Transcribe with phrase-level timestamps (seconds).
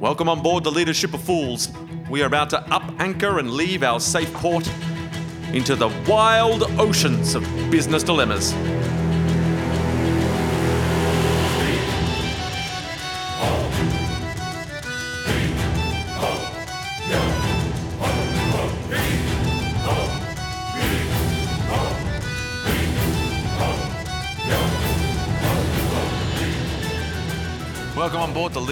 [0.00, 1.68] Welcome on board the Leadership of Fools.
[2.08, 4.66] We are about to up anchor and leave our safe port
[5.52, 8.54] into the wild oceans of business dilemmas.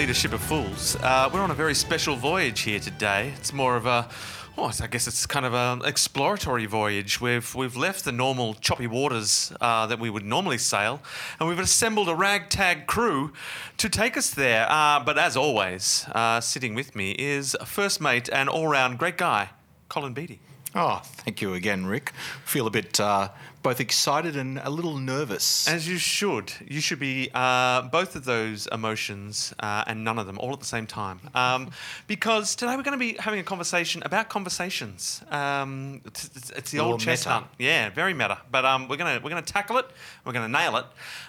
[0.08, 0.96] The Leadership of Fools.
[1.02, 3.34] Uh, we're on a very special voyage here today.
[3.36, 4.08] It's more of a,
[4.56, 7.20] I guess it's kind of an exploratory voyage.
[7.20, 11.02] We've we've left the normal choppy waters uh, that we would normally sail,
[11.38, 13.34] and we've assembled a ragtag crew
[13.76, 14.66] to take us there.
[14.70, 19.50] Uh, but as always, uh, sitting with me is first mate and all-round great guy,
[19.90, 20.40] Colin Beatty.
[20.80, 22.12] Oh, thank you again, Rick.
[22.44, 23.30] Feel a bit uh,
[23.64, 25.66] both excited and a little nervous.
[25.66, 26.52] As you should.
[26.64, 30.60] You should be uh, both of those emotions uh, and none of them all at
[30.60, 31.18] the same time.
[31.34, 31.72] Um,
[32.06, 35.20] because today we're going to be having a conversation about conversations.
[35.32, 37.48] Um, it's, it's, it's the old chestnut.
[37.58, 38.38] Yeah, very meta.
[38.48, 39.86] But um, we're going to we're going to tackle it.
[40.24, 40.84] We're going to nail it.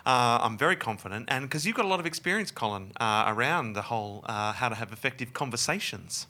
[0.05, 3.73] Uh, I'm very confident, and because you've got a lot of experience, Colin, uh, around
[3.73, 6.27] the whole uh, how to have effective conversations.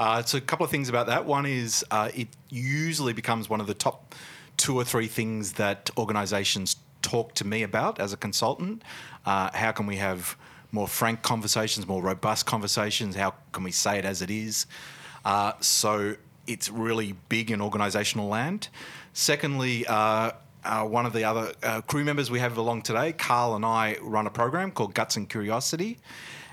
[0.00, 1.26] Uh, so, a couple of things about that.
[1.26, 4.14] One is uh, it usually becomes one of the top
[4.56, 8.80] two or three things that organizations talk to me about as a consultant.
[9.26, 10.38] Uh, how can we have
[10.72, 13.14] more frank conversations, more robust conversations?
[13.14, 14.64] How can we say it as it is?
[15.22, 18.68] Uh, so, it's really big in organizational land.
[19.12, 20.30] Secondly, uh,
[20.64, 23.98] uh, one of the other uh, crew members we have along today, Carl and I
[24.00, 25.98] run a program called Guts and Curiosity.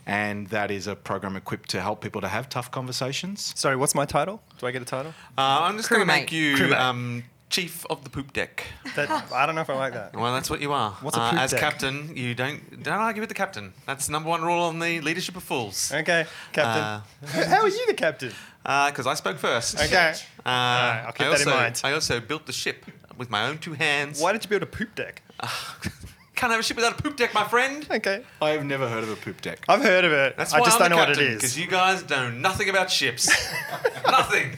[0.08, 3.54] And that is a program equipped to help people to have tough conversations.
[3.58, 4.42] Sorry, what's my title?
[4.58, 5.14] Do I get a title?
[5.38, 8.66] Uh, I'm just going to make you um, chief of the poop deck.
[8.96, 10.16] That, I don't know if I like that.
[10.16, 10.92] Well, that's what you are.
[11.02, 11.60] What's a uh, as deck?
[11.60, 12.16] captain?
[12.16, 13.74] You don't don't argue with the captain.
[13.86, 15.92] That's the number one rule on the leadership of fools.
[15.94, 16.84] Okay, Captain.
[16.84, 18.32] Uh, How are you the captain?
[18.64, 19.80] Because I spoke first.
[19.80, 20.14] Okay.
[20.46, 21.82] Uh, I'll keep I that in also, mind.
[21.84, 22.86] I also built the ship
[23.18, 24.22] with my own two hands.
[24.22, 25.22] Why did you build a poop deck?
[26.38, 27.86] Can't have a ship without a poop deck, my friend.
[27.92, 28.24] Okay.
[28.42, 29.66] I have never heard of a poop deck.
[29.68, 30.38] I've heard of it.
[30.38, 31.60] That's I why just I'm don't the know what it Because is.
[31.60, 33.28] you guys know nothing about ships.
[34.06, 34.52] nothing.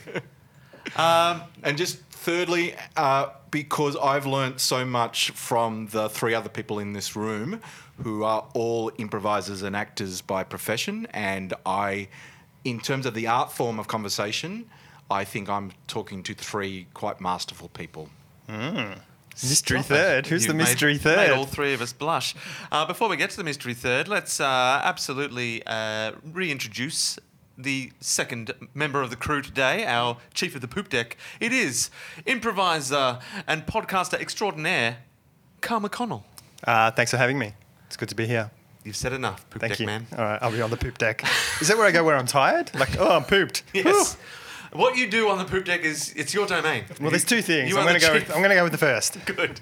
[0.96, 6.78] Um, And just thirdly, uh, because I've learnt so much from the three other people
[6.78, 7.60] in this room
[8.02, 12.08] who are all improvisers and actors by profession, and I,
[12.64, 14.66] in terms of the art form of conversation,
[15.10, 18.10] I think I'm talking to three quite masterful people.
[19.42, 20.26] Mystery third.
[20.26, 21.16] Who's You've the mystery made, third?
[21.16, 22.34] Made all three of us blush.
[22.70, 27.18] Uh, before we get to the mystery third, let's uh, absolutely uh, reintroduce
[27.58, 31.16] the second member of the crew today, our chief of the poop deck.
[31.40, 31.90] It is
[32.26, 34.98] improviser and podcaster extraordinaire,
[35.60, 36.22] Carl McConnell.
[36.64, 37.52] Uh, thanks for having me.
[37.86, 38.50] It's good to be here.
[38.84, 39.86] You've said enough, poop Thank deck you.
[39.86, 40.06] man.
[40.16, 41.22] All right, I'll be on the poop deck.
[41.60, 42.74] Is that where I go where I'm tired?
[42.74, 43.62] Like, oh, I'm pooped.
[43.74, 44.16] Yes.
[44.72, 46.84] What you do on the poop deck is it's your domain.
[47.00, 47.68] Well, there's two things.
[47.70, 48.12] You I'm gonna go.
[48.12, 49.18] With, I'm gonna go with the first.
[49.26, 49.60] Good.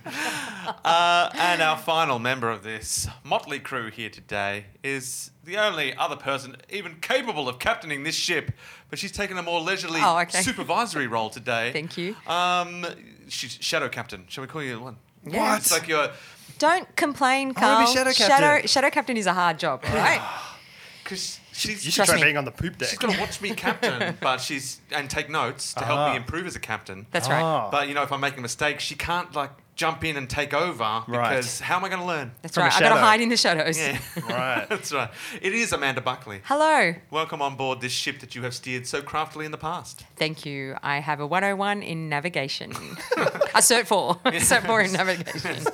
[0.85, 6.17] Uh, and our final member of this motley crew here today is the only other
[6.17, 8.53] person even capable of captaining this ship,
[8.91, 10.43] but she's taken a more leisurely Oh, okay.
[10.43, 11.71] supervisory role today.
[11.73, 12.15] Thank you.
[12.27, 12.85] Um,
[13.29, 14.25] she's shadow captain.
[14.29, 14.97] Shall we call you one?
[15.27, 15.57] Yeah.
[15.57, 16.11] It's like you're
[16.59, 17.87] Don't complain, I Carl.
[17.87, 18.69] be shadow Shadow, captain.
[18.69, 20.21] shadow captain is a hard job, all right?
[21.03, 22.25] because she's You should Trust try me.
[22.25, 22.89] being on the poop deck.
[22.89, 26.11] she's got to watch me captain, but she's and take notes to help Ah.
[26.13, 27.07] me improve as a captain.
[27.11, 27.43] That's right.
[27.43, 27.69] Ah.
[27.71, 30.53] But you know, if I'm making a mistake, she can't like jump in and take
[30.53, 32.33] over because how am I going to learn?
[32.43, 32.75] That's From a right.
[32.77, 33.01] I got to shadow.
[33.07, 33.79] hide in the shadows.
[33.79, 33.97] Yeah,
[34.29, 34.67] Right.
[34.69, 35.09] That's right.
[35.41, 36.41] It is Amanda Buckley.
[36.45, 36.95] Hello.
[37.13, 40.05] Welcome on board this ship that you have steered so craftily in the past.
[40.17, 40.75] Thank you.
[40.83, 42.73] I have a 101 in navigation.
[42.73, 44.17] a Cert 4.
[44.25, 45.65] Cert 4 in navigation.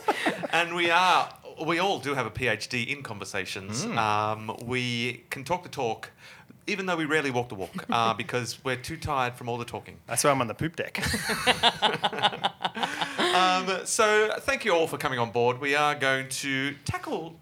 [0.52, 1.32] And we are,
[1.64, 3.84] we all do have a PhD in conversations.
[3.84, 6.10] Um, we can talk the talk,
[6.66, 9.64] even though we rarely walk the walk, uh, because we're too tired from all the
[9.64, 9.98] talking.
[10.06, 11.02] That's why I'm on the poop deck.
[13.34, 15.60] Um, so thank you all for coming on board.
[15.60, 17.34] We are going to tackle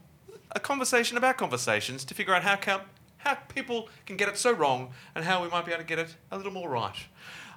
[0.53, 2.81] a conversation about conversations to figure out how come,
[3.19, 5.99] how people can get it so wrong and how we might be able to get
[5.99, 6.97] it a little more right.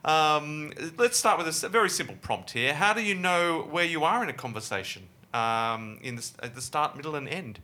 [0.03, 2.73] Um, let's start with a very simple prompt here.
[2.73, 6.61] How do you know where you are in a conversation um, in the, at the
[6.61, 7.59] start, middle, and end?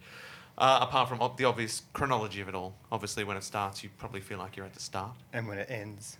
[0.57, 2.75] Uh, apart from ob- the obvious chronology of it all.
[2.91, 5.15] Obviously, when it starts, you probably feel like you're at the start.
[5.33, 6.17] and when it ends,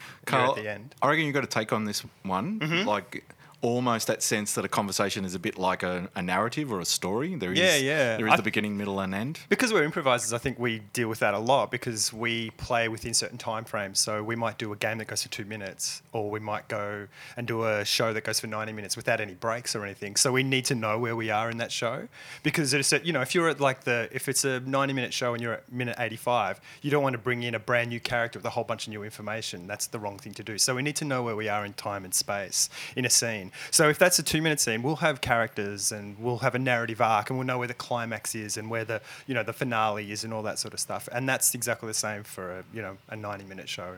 [0.00, 0.94] you're Carl, at the end.
[1.02, 2.60] I reckon you've got to take on this one.
[2.86, 3.24] Like,
[3.64, 6.84] almost that sense that a conversation is a bit like a, a narrative or a
[6.84, 7.34] story.
[7.34, 8.16] There is, Yeah, yeah.
[8.18, 9.40] There is I- the beginning, middle, and end.
[9.48, 13.14] Because we're improvisers, I think we deal with that a lot because we play within
[13.14, 13.98] certain time frames.
[13.98, 17.08] So we might do a game that goes for two minutes, or we might go
[17.38, 20.16] and do a show that goes for 90 minutes without any breaks or anything.
[20.16, 22.08] So we need to know where we are in that show
[22.42, 25.14] because it's a, you know if you're at like the if it's a 90 minute
[25.14, 28.00] show and you're at minute 85, you don't want to bring in a brand new
[28.00, 29.66] character with a whole bunch of new information.
[29.66, 30.58] That's the wrong thing to do.
[30.58, 33.52] So we need to know where we are in time and space in a scene.
[33.70, 37.00] So if that's a two minute scene, we'll have characters and we'll have a narrative
[37.00, 40.10] arc and we'll know where the climax is and where the you know the finale
[40.10, 41.08] is and all that sort of stuff.
[41.12, 43.96] And that's exactly the same for a you know a 90 minute show.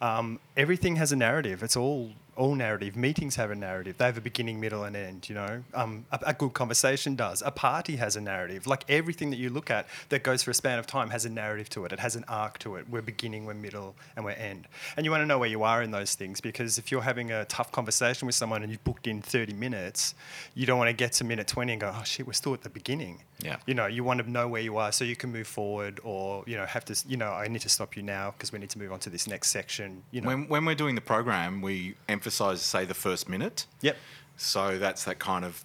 [0.00, 1.62] Um, everything has a narrative.
[1.62, 2.96] It's all all narrative.
[2.96, 3.98] Meetings have a narrative.
[3.98, 5.28] They have a beginning, middle, and end.
[5.28, 7.42] You know, um, a, a good conversation does.
[7.44, 8.66] A party has a narrative.
[8.66, 11.30] Like everything that you look at that goes for a span of time has a
[11.30, 11.92] narrative to it.
[11.92, 12.88] It has an arc to it.
[12.88, 14.66] We're beginning, we're middle, and we're end.
[14.96, 17.30] And you want to know where you are in those things because if you're having
[17.30, 20.14] a tough conversation with someone and you've booked in 30 minutes,
[20.54, 22.62] you don't want to get to minute 20 and go, oh shit, we're still at
[22.62, 23.20] the beginning.
[23.42, 23.56] Yeah.
[23.66, 26.44] You know, you want to know where you are so you can move forward, or
[26.46, 26.96] you know, have to.
[27.06, 29.10] You know, I need to stop you now because we need to move on to
[29.10, 30.02] this next section.
[30.10, 30.28] You know.
[30.28, 33.66] When, when we're doing the program, we emphasize, say, the first minute.
[33.82, 33.96] Yep.
[34.36, 35.64] So that's that kind of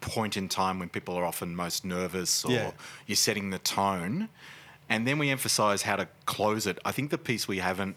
[0.00, 2.70] point in time when people are often most nervous or Yeah.
[3.06, 4.28] you're setting the tone.
[4.88, 6.78] And then we emphasize how to close it.
[6.84, 7.96] I think the piece we haven't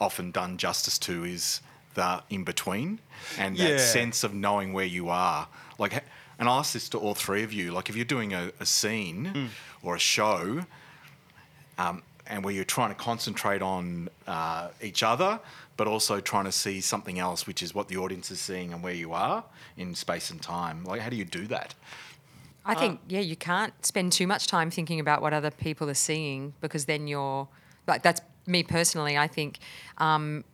[0.00, 1.60] often done justice to is
[1.94, 2.98] the in between
[3.38, 3.76] and that Yeah.
[3.78, 5.48] sense of knowing where you are.
[5.78, 5.92] Like,
[6.38, 7.70] and I'll ask this to all three of you.
[7.72, 9.46] Like, if you're doing a, a scene Hmm.
[9.82, 10.64] or a show,
[11.78, 15.40] um, and where you're trying to concentrate on uh, each other,
[15.76, 18.82] but also trying to see something else, which is what the audience is seeing and
[18.82, 19.44] where you are
[19.76, 20.84] in space and time.
[20.84, 21.74] Like, how do you do that?
[22.68, 25.94] I think yeah, you can't spend too much time thinking about what other people are
[25.94, 27.48] seeing because then you're
[27.86, 29.16] like that's me personally.
[29.16, 29.58] I think
[29.96, 30.44] um,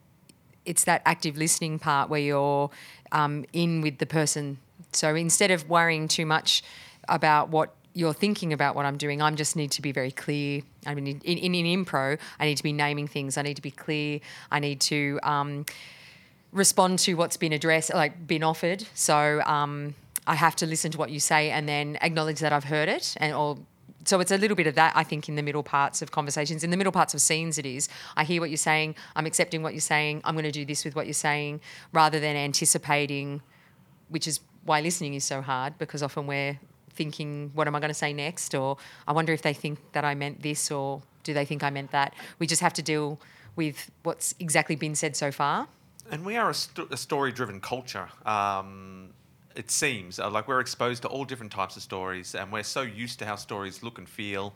[0.65, 2.71] it's that active listening part where you're
[3.11, 4.59] um, in with the person.
[4.93, 6.63] So instead of worrying too much
[7.09, 10.63] about what you're thinking about what I'm doing, I just need to be very clear.
[10.85, 13.39] I mean, in, in, in impro, I need to be naming things.
[13.39, 14.21] I need to be clear.
[14.51, 15.65] I need to um,
[16.53, 18.85] respond to what's been addressed, like been offered.
[18.95, 19.95] So um,
[20.27, 23.15] I have to listen to what you say and then acknowledge that I've heard it,
[23.19, 23.59] and or
[24.07, 26.63] so it's a little bit of that I think in the middle parts of conversations.
[26.63, 29.63] In the middle parts of scenes, it is I hear what you're saying, I'm accepting
[29.63, 31.61] what you're saying, I'm going to do this with what you're saying,
[31.93, 33.41] rather than anticipating,
[34.09, 36.59] which is why listening is so hard because often we're
[36.95, 38.77] thinking, what am I going to say next, or
[39.07, 41.91] I wonder if they think that I meant this, or do they think I meant
[41.91, 42.15] that.
[42.39, 43.19] We just have to deal
[43.57, 45.69] with what's exactly been said so far.
[46.11, 48.09] And we are a, sto- a story-driven culture.
[48.27, 49.11] Um,
[49.57, 52.83] it seems uh, like we're exposed to all different types of stories, and we're so
[52.83, 54.53] used to how stories look and feel.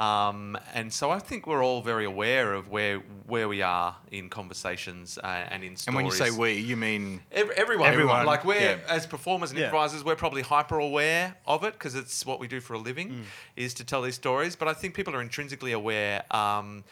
[0.00, 4.30] Um, and so I think we're all very aware of where where we are in
[4.30, 5.86] conversations uh, and in stories.
[5.88, 8.78] And when you say we, you mean Ev- everyone, Everyone, like we're yeah.
[8.88, 9.66] as performers and Yeah.
[9.66, 13.10] improvisers, we're probably hyper aware of it because it's what we do for a living,
[13.10, 13.22] Mm.
[13.56, 14.56] is to tell these stories.
[14.56, 16.82] But I think people are intrinsically aware, um,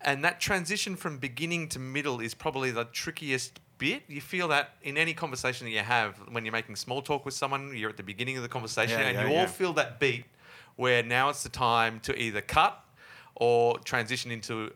[0.00, 4.02] and that transition from beginning to middle is probably the trickiest bit.
[4.08, 7.34] You feel that in any conversation that you have when you're making small talk with
[7.34, 10.24] someone, you're at the beginning of the conversation, Yeah, and you all feel that beat
[10.76, 12.82] where now it's the time to either cut
[13.34, 14.72] or transition into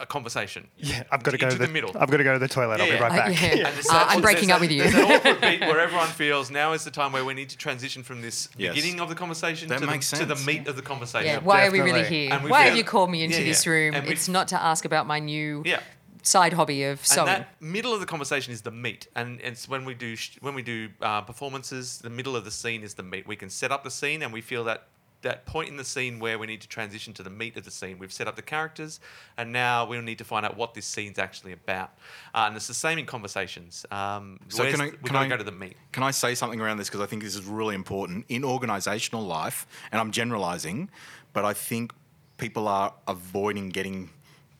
[0.00, 0.66] a conversation.
[0.78, 1.90] Yeah, I've got to go to the, middle.
[1.94, 2.80] I've got to go to the toilet.
[2.80, 2.98] I'll be yeah.
[3.02, 3.42] right Uh, back.
[3.42, 3.68] yeah.
[3.68, 4.82] And Uh, I'm there's breaking that- up with you.
[4.82, 7.58] There's an awkward beat where everyone feels now is the time where we need to
[7.58, 8.74] transition from this Yes.
[8.74, 10.46] beginning of the conversation to the, to the sense.
[10.46, 11.26] meat of the conversation.
[11.26, 12.32] Yeah, why are we really here?
[12.32, 13.94] And we Why have you called me into Yeah, this room?
[13.94, 15.80] And It's not to ask about my new Yeah.
[16.22, 19.84] side hobby of And that middle of the conversation is the meat, and it's when
[19.84, 23.02] we do sh- when we do uh, performances, the middle of the scene is the
[23.02, 23.26] meat.
[23.26, 24.86] We can set up the scene, and we feel that
[25.22, 27.70] that point in the scene where we need to transition to the meat of the
[27.70, 27.98] scene.
[27.98, 29.00] We've set up the characters,
[29.36, 31.90] and now we need to find out what this scene's actually about.
[32.34, 33.86] Uh, and it's the same in conversations.
[33.90, 35.76] Um, So can I- the- we can I- go to the meat.
[35.92, 39.26] Can I say something around this because I think this is really important in organisational
[39.26, 40.90] life, and I'm generalising,
[41.32, 41.92] but I think
[42.38, 44.10] people are avoiding getting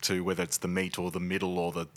[0.01, 1.87] to whether it's the meat or the middle or the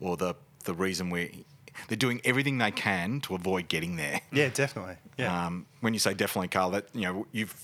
[0.00, 1.44] or the the reason we
[1.88, 4.20] they're doing everything they can to avoid getting there.
[4.32, 4.96] Yeah, definitely.
[5.18, 5.46] Yeah.
[5.46, 7.54] Um, when you say definitely, Carl, that you know you've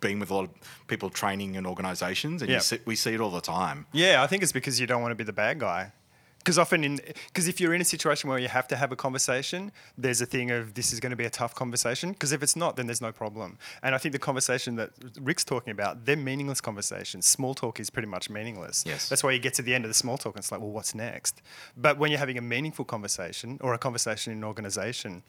[0.00, 0.50] been with a lot of
[0.86, 3.86] people training in organisations, and you see, we see it all the time.
[3.92, 5.92] Yeah, I think it's because you don't want to be the bad guy.
[6.38, 8.96] Because often in because if you're in a situation where you have to have a
[8.96, 12.12] conversation, there's a thing of this is going to be a tough conversation.
[12.12, 13.58] Because if it's not, then there's no problem.
[13.82, 17.26] And I think the conversation that Rick's talking about, they're meaningless conversations.
[17.26, 18.84] Small talk is pretty much meaningless.
[18.86, 19.08] Yes.
[19.08, 20.70] That's why you get to the end of the small talk and it's like, well,
[20.70, 21.42] what's next?
[21.76, 25.24] But when you're having a meaningful conversation or a conversation in an organization,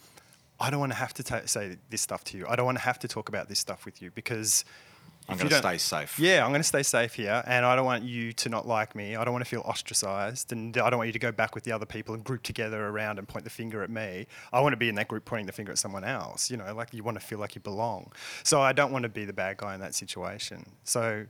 [0.59, 2.47] I don't want to have to ta say this stuff to you.
[2.47, 4.65] I don't want to have to talk about this stuff with you because
[5.29, 6.17] I'm going to stay safe.
[6.19, 8.95] Yeah, I'm going to stay safe here, and I don't want you to not like
[8.95, 9.17] me.
[9.17, 11.65] I don't want to feel ostracized, and I don't want you to go back with
[11.65, 14.27] the other people and group together around and point the finger at me.
[14.53, 16.49] I want to be in that group pointing the finger at someone else.
[16.49, 18.13] You know, like you want to feel like you belong.
[18.43, 20.65] So I don't want to be the bad guy in that situation.
[20.83, 21.25] So.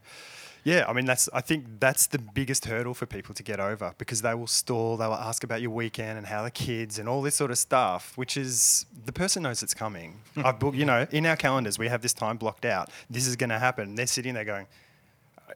[0.67, 1.29] Yeah, I mean that's.
[1.33, 4.97] I think that's the biggest hurdle for people to get over because they will stall.
[4.97, 7.57] They will ask about your weekend and how the kids and all this sort of
[7.57, 10.19] stuff, which is the person knows it's coming.
[10.35, 10.45] Hmm.
[10.45, 12.89] I've booked, you know, in our calendars we have this time blocked out.
[13.09, 13.95] This is going to happen.
[13.95, 14.67] They're sitting there going,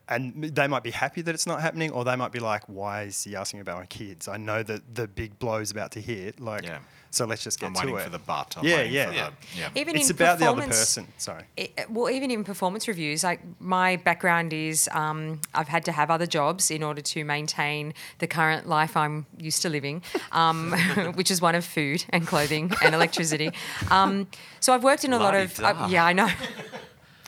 [0.09, 3.03] and they might be happy that it's not happening, or they might be like, "Why
[3.03, 4.27] is he asking about my kids?
[4.27, 6.39] I know that the big blow's about to hit.
[6.39, 6.79] Like, Yeah.
[7.09, 8.55] so let's just get I'm to waiting it." for the but.
[8.57, 9.07] I'm Yeah, yeah.
[9.07, 9.29] for Yeah.
[9.29, 9.69] The, yeah.
[9.81, 11.07] Even it's in about the other person.
[11.17, 11.43] Sorry.
[11.57, 16.09] it, well, even in performance reviews, like my background is um, I've had to have
[16.09, 20.71] other jobs in order to maintain the current life I'm used to living, um,
[21.15, 23.51] which is one of food and clothing and electricity.
[23.89, 24.27] Um,
[24.59, 25.59] so I've worked in a lot of.
[25.59, 25.85] La-di-da.
[25.85, 26.29] Uh, yeah, I know.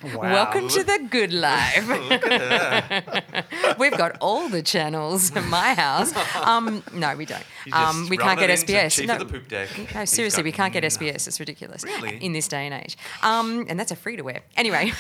[0.04, 0.20] Wow.
[0.34, 1.88] Welcome to the good life.
[3.80, 6.14] We've got all the channels in my house.
[6.36, 7.44] Um, no, we don't.
[7.72, 9.06] Um, we can't get SBS.
[9.08, 9.70] No, the poop deck.
[9.96, 10.84] no, seriously, we can't get.
[10.84, 11.28] SBS.
[11.28, 12.18] It's ridiculous Really?
[12.18, 12.98] in this day and age.
[13.22, 14.42] Um, and that's a free to air.
[14.58, 14.92] Anyway,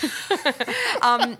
[1.01, 1.37] um,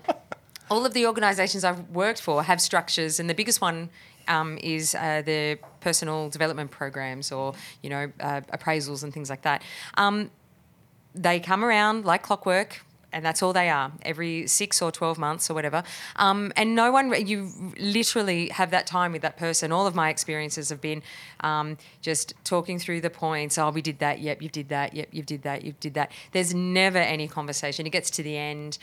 [0.70, 3.88] all of the organisations I've worked for have structures, and the biggest one
[4.28, 9.42] um, is uh, the personal development programs or you know uh, appraisals and things like
[9.42, 9.62] that.
[9.94, 10.30] Um,
[11.14, 12.82] they come around like clockwork
[13.14, 15.82] and that's all they are every six or 12 months or whatever.
[16.16, 19.72] Um, and no one you literally have that time with that person.
[19.72, 21.02] All of my experiences have been
[21.40, 23.56] um, just talking through the points.
[23.56, 24.18] Oh we did that.
[24.18, 24.94] Yep you did that.
[24.94, 25.64] Yep you did that.
[25.64, 26.10] You did that.
[26.32, 27.86] There's never any conversation.
[27.86, 28.78] It gets to the end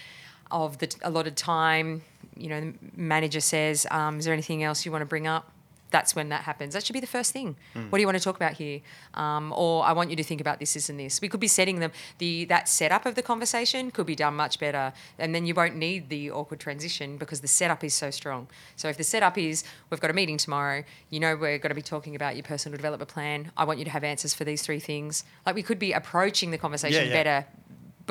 [0.50, 2.02] of the allotted time.
[2.38, 5.52] You know the manager says um, is there anything else you want to bring up
[5.92, 6.74] that's when that happens.
[6.74, 7.56] That should be the first thing.
[7.90, 8.82] What do you want to talk about here?
[9.14, 11.22] Um, or I want you to think about this, this, and this.
[11.22, 14.60] We could be setting them the that setup of the conversation could be done much
[14.60, 18.48] better, and then you won't need the awkward transition because the setup is so strong.
[18.76, 21.76] So if the setup is we've got a meeting tomorrow, you know we're going to
[21.76, 23.52] be talking about your personal development plan.
[23.58, 25.24] I want you to have answers for these three things.
[25.46, 27.14] Like we could be approaching the conversation yeah.
[27.14, 27.48] better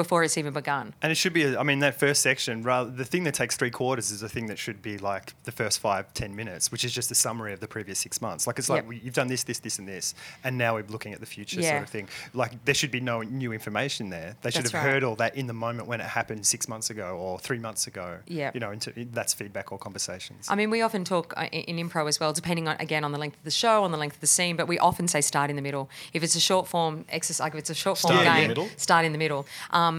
[0.03, 0.95] before it's even begun.
[1.03, 3.71] And it should be, I mean, that first section, rather, the thing that takes three
[3.71, 6.93] quarters is the thing that should be like the first five, ten minutes, which is
[6.93, 8.47] just a summary of the previous six months.
[8.47, 8.89] Like, it's like, Yep.
[8.89, 10.15] we, you've done this, this, this, and this,
[10.45, 11.71] and now we're looking at the future Yeah.
[11.73, 12.09] sort of thing.
[12.35, 14.37] Like, there should be no new information there.
[14.43, 14.91] They should That's have right.
[14.95, 17.87] heard all that in the moment when it happened six months ago or three months
[17.87, 18.19] ago.
[18.27, 18.51] Yeah.
[18.55, 20.47] You know, into, that's feedback or conversations.
[20.49, 23.13] I mean, we often talk uh, in in improv as well, depending on again on
[23.13, 24.55] the length of the show, on the length of the scene.
[24.57, 25.85] But we often say start in the middle.
[26.17, 28.41] If it's a short form exercise, like if it's a short form Start in the
[28.41, 28.69] game, middle?
[28.77, 29.43] start in the middle.
[29.79, 29.90] Um,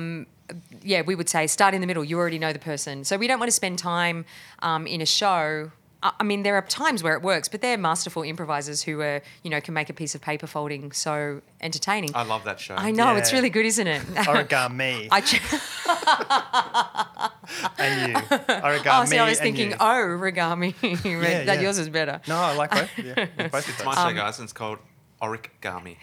[0.84, 2.04] yeah, we would say start in the middle.
[2.04, 4.26] You already know the person, so we don't want to spend time
[4.60, 5.72] um, in a show.
[6.04, 9.22] I I mean, there are times where it works, but they're masterful improvisers who are,
[9.44, 12.10] you know, can make a piece of paper folding so entertaining.
[12.16, 12.74] I love that show.
[12.76, 14.02] I know it's really good, isn't it?
[14.32, 15.08] Origami.
[15.12, 15.36] I ch-
[17.80, 18.18] and you.
[18.18, 18.86] Origami.
[19.02, 19.76] oh, see, I was and thinking, you.
[19.80, 20.74] oh, origami.
[21.06, 21.62] Yeah, that yeah.
[21.62, 22.20] yours is better.
[22.28, 22.90] No, I like both.
[22.98, 23.86] Yeah, yeah, both of It's those.
[23.86, 24.80] my Um, show, guys, and it's called
[25.22, 25.98] Origami.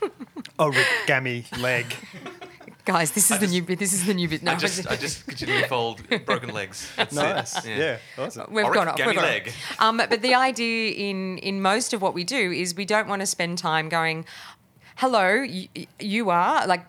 [0.58, 1.86] Origami leg.
[2.84, 3.78] Guys, this is the new bit.
[3.78, 4.42] This is the new bit.
[4.42, 6.90] No, I just, I just continually fold broken legs.
[6.96, 7.64] That's Nice.
[7.64, 7.78] it.
[7.78, 7.98] Yeah.
[8.18, 8.52] awesome.
[8.52, 8.96] We've gone off.
[8.96, 9.48] Origami We've gone leg.
[9.48, 9.80] off.
[9.80, 13.20] Um, but the idea in in most of what we do is we don't want
[13.20, 14.24] to spend time going,
[14.96, 16.84] "Hello, you, you are like."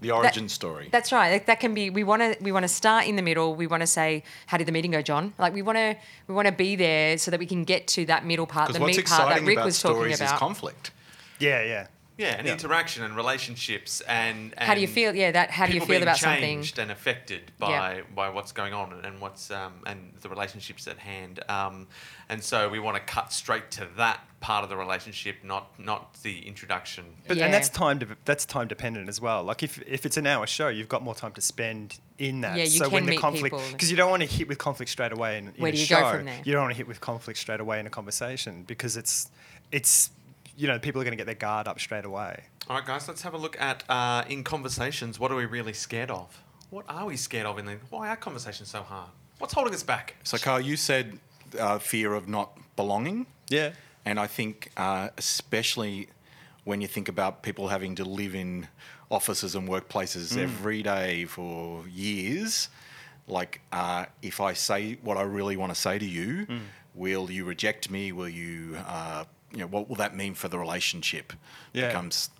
[0.00, 0.88] The origin story.
[0.92, 1.32] That's right.
[1.32, 1.90] Like, that can be.
[1.90, 2.36] We want to.
[2.40, 3.54] We want to start in the middle.
[3.56, 5.96] We want to say, "How did the meeting go, John?" Like we want to.
[6.28, 8.74] We want to be there so that we can get to that middle part, the
[8.74, 10.34] Because what's meat part that exciting Rick about was talking stories about.
[10.34, 10.92] is conflict.
[11.40, 11.86] Yeah, yeah.
[12.18, 12.54] Yeah, and Yeah.
[12.54, 15.14] interaction and relationships and, and How do you feel?
[15.14, 15.52] Yeah, that.
[15.52, 16.40] How do you feel being about something?
[16.42, 20.98] changed and affected by by what's going on and what's um, and the relationships at
[20.98, 21.38] hand.
[21.48, 21.86] Um,
[22.28, 26.14] and so we want to cut straight to that part of the relationship, not not
[26.24, 27.04] the introduction.
[27.28, 27.44] But Yeah.
[27.44, 29.44] and that's time de- that's time dependent as well.
[29.44, 32.56] Like if if it's an hour show, you've got more time to spend in that.
[32.56, 33.62] Yeah, you so can when the meet conflict people.
[33.72, 35.80] because you don't want to hit with conflict straight away in, in Where a do
[35.80, 36.16] you go show.
[36.16, 36.40] from there?
[36.44, 39.30] You don't want to hit with conflict straight away in a conversation because it's
[39.70, 40.10] it's
[40.58, 42.44] you know people are going to get their guard up straight away.
[42.68, 45.18] All right, guys, let's have a look at uh, in conversations.
[45.18, 46.42] What are we really scared of?
[46.70, 47.78] What are we scared of in the?
[47.90, 49.10] Why are conversations so hard?
[49.38, 50.16] What's holding us back?
[50.24, 51.18] So, Carl, you said
[51.58, 53.26] uh, fear of not belonging.
[53.48, 53.70] Yeah.
[54.04, 56.08] And I think, uh, especially
[56.64, 58.66] when you think about people having to live in
[59.10, 62.68] offices and workplaces every day for years,
[63.26, 66.46] like uh, if I say what I really want to say to you,
[66.94, 68.12] will you reject me?
[68.12, 71.32] Will you, uh, you know, what will that mean for the relationship?
[71.72, 71.88] Yeah.
[71.88, 72.30] Becomes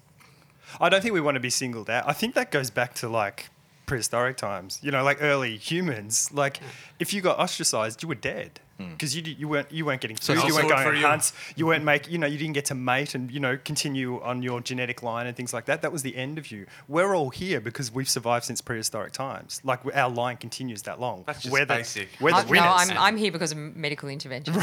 [0.80, 2.04] I don't think we want to be singled out.
[2.06, 3.48] I think that goes back to like
[3.86, 4.78] prehistoric times.
[4.82, 6.30] You know, like early humans.
[6.32, 6.60] Like
[6.98, 8.60] if you got ostracized, you were dead.
[8.78, 8.92] Mm.
[8.92, 10.96] because you, you weren't you weren't getting So food, it's you weren't going for on
[10.96, 11.06] you.
[11.06, 14.20] hunts, you weren't make you know you didn't get to mate and you know continue
[14.22, 15.82] on your genetic line and things like that.
[15.82, 16.66] That was the end of you.
[16.86, 19.60] We're all here because we've survived since prehistoric times.
[19.64, 21.24] Like our line continues that long.
[21.26, 22.08] That's just we're the, basic.
[22.20, 22.90] We're the I- no, winners.
[22.90, 24.54] I'm, I'm here because of medical intervention.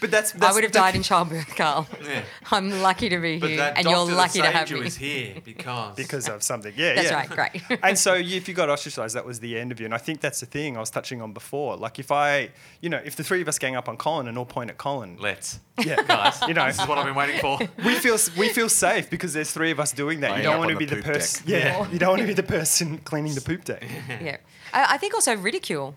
[0.00, 1.86] but that's, that's I would have died in childbirth, Carl.
[2.04, 2.22] Yeah.
[2.50, 4.86] I'm lucky to be But here, and you're lucky to saved have you me.
[4.86, 6.72] is here because because of something.
[6.76, 7.14] Yeah, That's yeah.
[7.14, 7.28] right,
[7.68, 7.78] great.
[7.82, 9.84] and so if you got ostracized, that was the end of you.
[9.86, 11.76] And I think that's the thing I was touching on before.
[11.76, 14.36] Like if I, you know, if the three of us gang up on Colin and
[14.38, 16.40] all point at Colin, let's yeah, guys.
[16.48, 17.58] you know, this is what I've been waiting for.
[17.84, 20.36] we feel we feel safe because there's three of us doing that.
[20.36, 21.46] You don't want to be the poop person.
[21.46, 21.62] deck.
[21.64, 23.82] Yeah, you don't want to be the person cleaning the poop deck.
[24.20, 24.38] yeah,
[24.72, 25.94] I, I think also ridicule.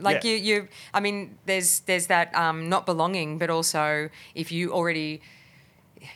[0.00, 0.30] Like Yeah.
[0.32, 0.68] you, you.
[0.94, 5.22] I mean, there's there's that um, not belonging, but also if you already,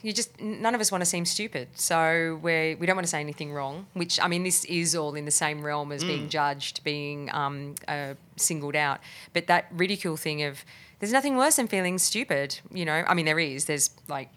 [0.02, 3.10] you just none of us want to seem stupid, so we we don't want to
[3.10, 3.86] say anything wrong.
[3.94, 6.06] Which I mean, this is all in the same realm as Mm.
[6.08, 9.00] being judged, being um, uh, singled out.
[9.32, 10.64] But that ridicule thing of
[10.98, 12.60] there's nothing worse than feeling stupid.
[12.72, 13.64] You know, I mean, there is.
[13.66, 14.28] There's like.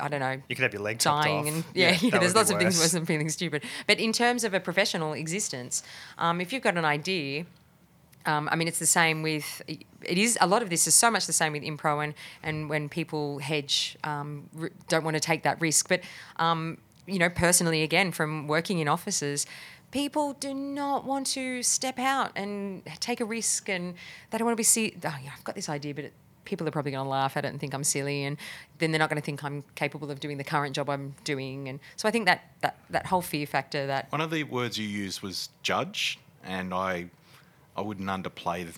[0.00, 1.54] I don't know, You could have your leg dying off.
[1.54, 2.84] and yeah, that yeah, there's lots of things worse.
[2.84, 3.62] worse than feeling stupid.
[3.86, 5.82] But in terms of a professional existence,
[6.16, 7.44] um, if you've got an idea,
[8.26, 9.62] um, I mean, it's the same with.
[9.66, 12.68] It is a lot of this is so much the same with impro and and
[12.68, 15.88] when people hedge, um, r- don't want to take that risk.
[15.88, 16.00] But
[16.36, 19.46] um, you know, personally, again, from working in offices.
[19.90, 23.94] People do not want to step out and take a risk, and
[24.30, 24.94] they don't want to be see.
[25.04, 26.14] Oh, yeah, I've got this idea, but it,
[26.46, 28.38] people are probably going to laugh at it and think I'm silly, and
[28.78, 31.68] then they're not going to think I'm capable of doing the current job I'm doing.
[31.68, 34.78] And so I think that that that whole fear factor that One of the words
[34.78, 37.10] you used was judge, and I,
[37.76, 38.72] I wouldn't underplay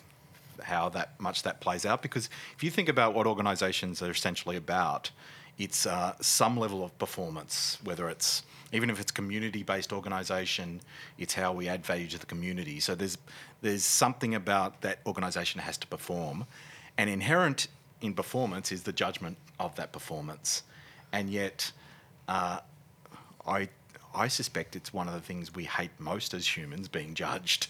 [0.63, 4.55] how that much that plays out because if you think about what organisations are essentially
[4.55, 5.11] about,
[5.57, 10.81] it's uh, some level of performance, whether it's even if it's community-based organisation,
[11.17, 12.79] it's how we add value to the community.
[12.79, 13.17] So there's
[13.61, 16.45] there's something about that organisation has to perform,
[16.97, 17.67] and inherent
[18.01, 20.63] in performance is the judgment of that performance,
[21.11, 21.71] and yet.
[22.27, 22.59] Uh,
[23.47, 23.69] I
[24.13, 27.67] I suspect it's one of the things we hate most as humans being judged.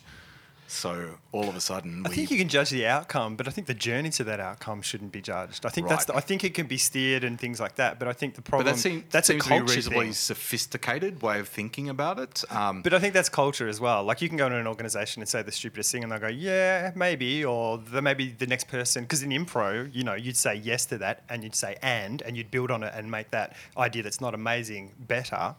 [0.68, 3.52] So all of a sudden, I we, think you can judge the outcome, but I
[3.52, 5.66] think the journey to that outcome shouldn't be judged.
[5.66, 8.00] I think that's the, I think it can be steered and things like that.
[8.00, 10.06] But I think the but problem that seem, that's seems a to be a reasonably
[10.06, 10.14] thing.
[10.14, 12.44] sophisticated way of thinking about it.
[12.50, 14.04] Um, But I think that's culture as well.
[14.04, 16.28] Like you can go to an organization and say the stupidest thing, and they'll go,
[16.28, 19.04] "Yeah, maybe," or the, maybe the next person.
[19.04, 22.36] Because in impro, you know, you'd say yes to that, and you'd say and, and
[22.36, 25.56] you'd build on it and make that idea that's not amazing better.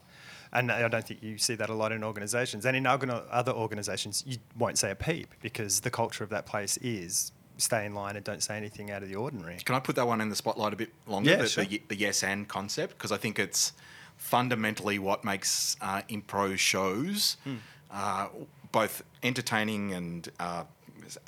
[0.57, 2.65] And I don't think you see that a lot in organizations.
[2.67, 6.77] And in other organizations, you won't say a peep because the culture of that place
[6.79, 9.57] is stay in line and don't say anything out of the ordinary.
[9.65, 11.31] Can I put that one in the spotlight a bit longer?
[11.31, 11.65] Yeah, the, sure.
[11.65, 13.73] the, the yes and concept, because I think it's
[14.17, 17.57] fundamentally what makes uh, impro shows Hmm.
[17.91, 18.29] uh,
[18.73, 20.65] both entertaining and uh,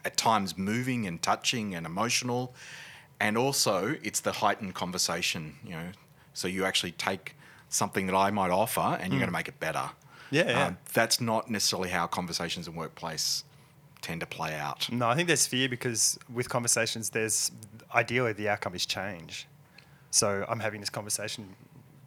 [0.04, 2.54] at times moving and touching and emotional,
[3.20, 5.56] and also it's the heightened conversation.
[5.64, 5.88] You know,
[6.34, 7.34] so you actually take
[7.68, 9.90] something that I might offer and you're going to make it better.
[10.30, 10.66] Yeah, yeah.
[10.66, 13.44] Um, that's not necessarily how conversations in workplace
[14.00, 14.90] tend to play out.
[14.92, 17.50] No, I think there's fear because with conversations, there's
[17.94, 19.46] ideally the outcome is change.
[20.10, 21.54] So I'm having this conversation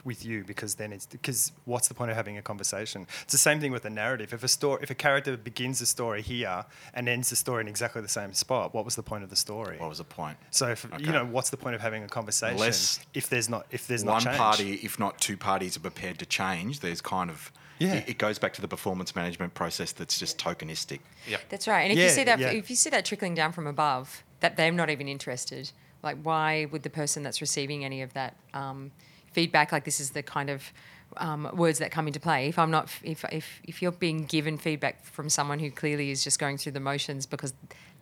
[0.03, 3.05] with you because then it's because what's the point of having a conversation?
[3.23, 4.33] It's the same thing with a narrative.
[4.33, 7.67] If a story, if a character begins the story here and ends the story in
[7.67, 9.77] exactly the same spot, what was the point of the story?
[9.77, 10.37] What was the point?
[10.49, 11.03] so if Okay.
[11.03, 14.03] you know, what's the point of having a conversation Unless if there's not if there's
[14.03, 14.37] one not change?
[14.37, 17.95] party, if not two parties, are prepared to change, there's kind of Yeah.
[17.95, 20.99] It, it goes back to the performance management process that's just tokenistic.
[21.27, 21.41] Yep.
[21.49, 21.81] That's right.
[21.83, 22.49] And if you see that, yeah.
[22.51, 25.71] if you see that trickling down from above, that they're not even interested.
[26.03, 28.91] Like, why would the person that's receiving any of that um,
[29.31, 30.71] feedback, like this is the kind of
[31.17, 32.47] um, words that come into play.
[32.47, 36.23] If I'm not, if, if if you're being given feedback from someone who clearly is
[36.23, 37.53] just going through the motions because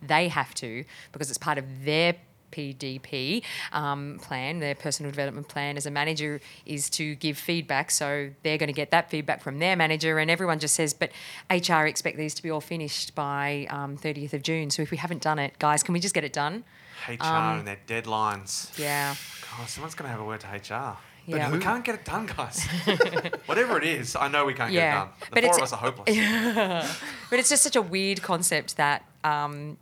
[0.02, 2.14] they have to, because it's part of their
[2.52, 7.90] PDP um, plan, their personal development plan as a manager is to give feedback.
[7.90, 11.10] So they're going to get that feedback from their manager, and everyone just says, but
[11.50, 14.70] HR expect these to be all finished by um, 30th of June.
[14.70, 16.64] So if we haven't done it, guys, can we just get it done?
[17.08, 18.76] HR Um, and their deadlines.
[18.78, 19.14] Yeah.
[19.56, 20.96] God, someone's going to have a word to HR.
[21.28, 21.50] But Yeah.
[21.52, 22.64] we can't get it done, guys.
[23.46, 25.08] Whatever it is, I know we can't get it done.
[25.20, 27.00] The But four it's- of us are hopeless.
[27.30, 29.76] But it's just such a weird concept that um,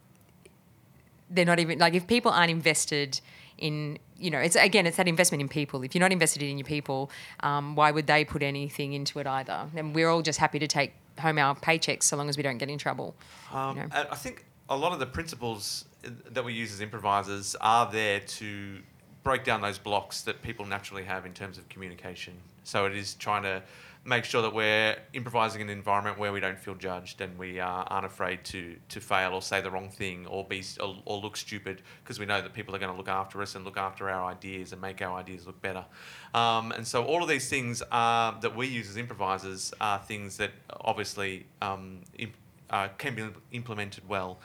[1.31, 3.21] they're not even like if people aren't invested
[3.59, 6.59] in you know it's again it's that investment in people if you're not invested in
[6.59, 10.39] your people um, why would they put anything into it either and we're all just
[10.39, 13.15] happy to take home our paychecks so long as we don't get in trouble
[13.53, 13.89] Um, you know?
[13.93, 18.79] I think a lot of the principles that we use as improvisers are there to
[19.23, 22.35] break down those blocks that people naturally have in terms of communication.
[22.65, 23.63] So it is trying to
[24.05, 27.67] make sure that we're improvising an environment where we don't feel judged and we uh,
[27.67, 31.37] aren't afraid to to fail or say the wrong thing or be or, or look
[31.37, 34.09] stupid because we know that people are going to look after us and look after
[34.09, 35.85] our ideas and make our ideas look better.
[36.33, 40.37] Um, and so all of these things are, that we use as improvisers are things
[40.39, 42.35] that obviously um, imp-
[42.71, 44.39] uh, can be implemented well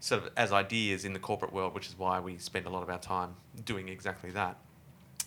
[0.00, 2.82] sort of as ideas in the corporate world, which is why we spend a lot
[2.82, 4.56] of our time doing exactly that.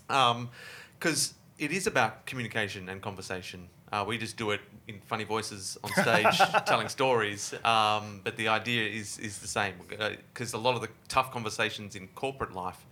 [0.08, 3.70] Because it is about communication and conversation.
[3.92, 7.54] Uh, we just do it in funny voices on stage, telling stories.
[7.66, 11.96] Um, but the idea is is the same because a lot of the tough conversations
[11.96, 12.86] in corporate life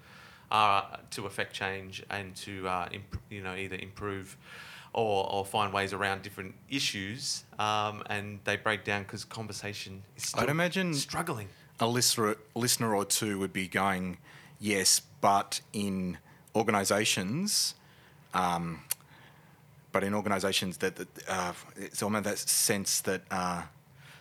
[0.50, 4.38] are to affect change and to uh, imp- you know either improve
[4.94, 7.44] or, or find ways around different issues.
[7.60, 11.48] Um, and they break down because conversation is still I'd imagine struggling.
[11.80, 14.18] A listener, listener or two would be going,
[14.60, 16.18] yes, but in
[16.56, 17.76] organisations,
[18.34, 18.82] um,
[19.92, 23.63] but in organisations that, that uh, it's almost that sense that uh,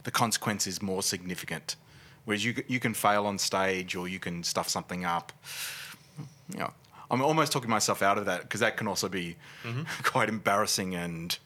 [0.05, 1.77] the consequence is more significant.
[2.25, 5.33] Whereas you you can fail on stage or you can stuff something up.
[6.53, 6.73] You know,
[7.11, 9.37] I'm almost talking myself out of that because that can also be
[10.03, 11.38] quite embarrassing and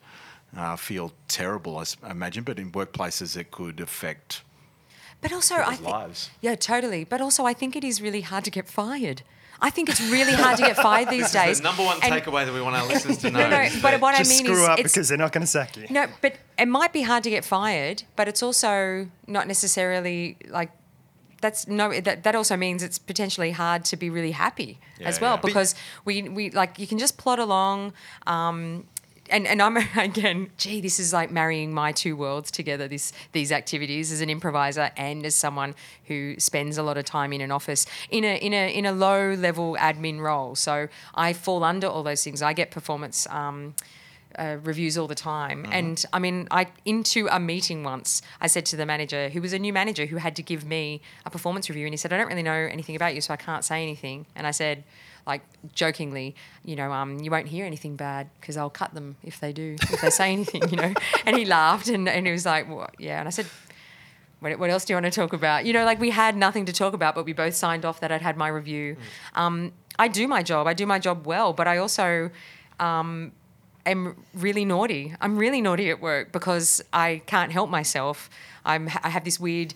[0.56, 2.44] uh, feel terrible, I imagine.
[2.44, 4.42] But in workplaces, it could affect
[5.20, 6.30] But also, I think lives.
[6.40, 7.04] yeah, totally.
[7.04, 9.22] But also, I think it is really hard to get fired.
[9.62, 11.58] I think it's really hard to get fired these days.
[11.58, 13.40] the number one And- takeaway that we want our listeners to know.
[13.50, 14.50] No, no, but what Just I mean is.
[14.52, 15.86] screw is, up because they're not going to sack you.
[15.90, 20.70] No, but it might be hard to get fired, but it's also not necessarily like
[21.42, 25.36] that's no that, that also means it's potentially hard to be really happy as well
[25.36, 25.40] yeah.
[25.40, 27.94] because we we like you can just plod along
[28.26, 28.84] um
[29.30, 32.88] and, and I'm again, gee, this is like marrying my two worlds together.
[32.88, 37.32] This these activities as an improviser and as someone who spends a lot of time
[37.32, 40.54] in an office in a in a in a low level admin role.
[40.54, 42.42] So I fall under all those things.
[42.42, 43.74] I get performance um,
[44.38, 45.66] uh, reviews all the time.
[45.70, 49.52] And I mean, I into a meeting once, I said to the manager, who was
[49.52, 52.18] a new manager, who had to give me a performance review, and he said, "I
[52.18, 54.84] don't really know anything about you, so I can't say anything." And I said,
[55.30, 59.38] like jokingly, you know, um, you won't hear anything bad because I'll cut them if
[59.38, 60.92] they do, if they say anything, you know.
[61.26, 62.94] And he laughed, and, and he was like, what?
[62.98, 63.46] "Yeah." And I said.
[64.40, 65.66] What, what else do you want to talk about?
[65.66, 68.10] You know, like we had nothing to talk about, but we both signed off that
[68.10, 68.96] I'd had my review.
[69.34, 70.66] Um, I do my job.
[70.66, 72.30] I do my job well, but I also
[72.78, 73.32] um,
[73.84, 75.14] am really naughty.
[75.20, 78.30] I'm really naughty at work because I can't help myself.
[78.64, 79.74] I'm, I have this weird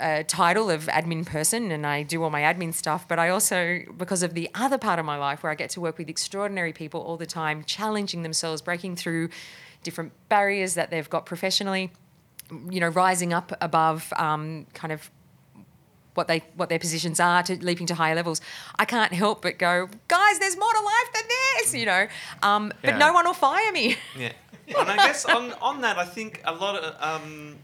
[0.00, 3.80] uh, title of admin person and I do all my admin stuff, but I also,
[3.96, 6.72] because of the other part of my life where I get to work with extraordinary
[6.72, 9.28] people all the time, challenging themselves, breaking through
[9.82, 11.92] different barriers that they've got professionally,
[12.70, 15.10] you know, rising up above um, kind of
[16.14, 18.40] what they what their positions are to leaping to higher levels.
[18.78, 21.22] I can't help but go, guys, there's more to life than
[21.58, 22.06] this, you know.
[22.42, 22.98] Um, but Yeah.
[22.98, 23.96] no one will fire me.
[24.16, 24.32] Yeah,
[24.78, 27.56] and I guess on, on that, I think a lot of, um,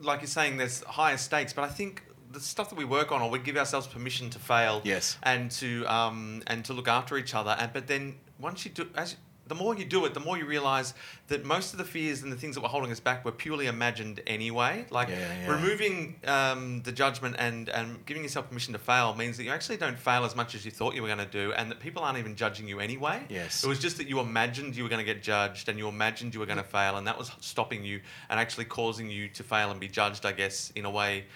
[0.00, 3.22] like you're saying, there's higher stakes, but I think the stuff that we work on,
[3.22, 5.16] or we give ourselves permission to fail, Yes.
[5.22, 8.88] and to um, and to look after each other, and but then once you do,
[8.94, 10.94] as the more you do it, the more you realize
[11.28, 13.66] that most of the fears and the things that were holding us back were purely
[13.66, 14.86] imagined anyway.
[14.90, 15.50] Like Yeah, yeah.
[15.50, 19.76] removing um, the judgment and, and giving yourself permission to fail means that you actually
[19.76, 22.02] don't fail as much as you thought you were going to do, and that people
[22.02, 23.24] aren't even judging you anyway.
[23.28, 23.62] Yes.
[23.62, 26.34] It was just that you imagined you were going to get judged and you imagined
[26.34, 29.42] you were going to fail, and that was stopping you and actually causing you to
[29.42, 31.26] fail and be judged, I guess, in a way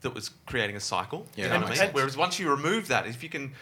[0.00, 1.26] that was creating a cycle.
[1.36, 1.92] Yeah, you know what I mean?
[1.92, 3.52] Whereas once you remove that, if you can.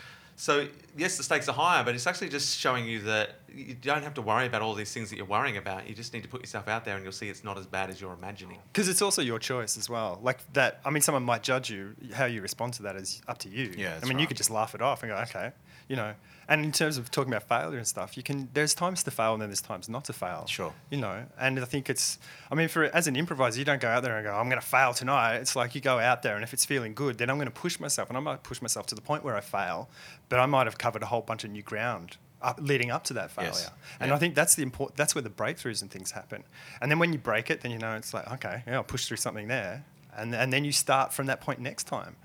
[0.40, 4.02] So, yes, the stakes are higher, but it's actually just showing you that you don't
[4.02, 5.86] have to worry about all these things that you're worrying about.
[5.86, 7.90] You just need to put yourself out there and you'll see it's not as bad
[7.90, 8.56] as you're imagining.
[8.72, 10.18] Because it's also your choice as well.
[10.22, 11.94] Like that, I mean, someone might judge you.
[12.14, 13.74] How you respond to that is up to you.
[13.76, 15.52] Yeah, I mean, you could just laugh it off and go, okay,
[15.90, 16.14] you know.
[16.52, 18.48] And in terms of talking about failure and stuff, you can.
[18.54, 20.46] There's times to fail and then there's times not to fail.
[20.48, 20.72] Sure.
[20.90, 22.18] You know, and I think it's.
[22.50, 24.60] I mean, for as an improviser, you don't go out there and go, I'm going
[24.60, 25.36] to fail tonight.
[25.36, 27.60] It's like you go out there, and if it's feeling good, then I'm going to
[27.66, 29.88] push myself, and I might push myself to the point where I fail,
[30.28, 32.16] but I might have covered a whole bunch of new ground.
[32.42, 33.70] Up, leading up to that failure, Yes.
[34.00, 34.16] and Yeah.
[34.16, 34.96] I think that's the important.
[34.96, 36.42] That's where the breakthroughs and things happen.
[36.80, 39.04] And then when you break it, then you know it's like, okay, yeah, I'll push
[39.06, 39.84] through something there,
[40.16, 42.16] and and then you start from that point next time,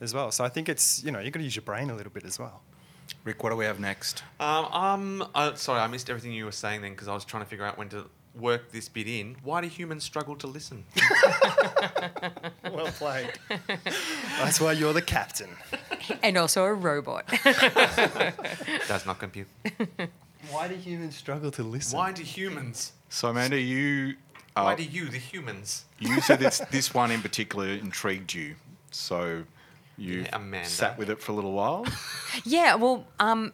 [0.00, 0.30] as well.
[0.30, 2.24] So I think it's you know you've got to use your brain a little bit
[2.24, 2.62] as well.
[3.26, 4.22] Rick, what do we have next?
[4.38, 7.42] Um, um, uh, sorry, I missed everything you were saying then because I was trying
[7.42, 8.04] to figure out when to
[8.36, 9.34] work this bit in.
[9.42, 10.84] Why do humans struggle to listen?
[12.70, 13.32] Well played.
[14.38, 15.48] that's why you're the captain.
[16.22, 17.26] and also a robot.
[18.88, 19.46] Does not compute.
[20.50, 21.96] Why do humans struggle to listen?
[21.96, 22.92] Why do humans?
[23.08, 24.16] So, Amanda, you
[24.54, 25.86] Why uh, do you, the humans?
[25.98, 28.56] you said this this one in particular intrigued you,
[28.90, 29.44] so
[29.96, 30.68] you Yeah, Amanda.
[30.68, 31.86] sat with it for a little while.
[32.44, 33.52] Yeah, well, um,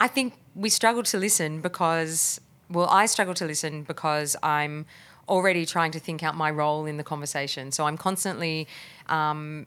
[0.00, 4.84] I think we struggle to listen because well, I struggle to listen because I'm
[5.28, 7.72] already trying to think out my role in the conversation.
[7.72, 8.68] So I'm constantly.
[9.08, 9.66] Um,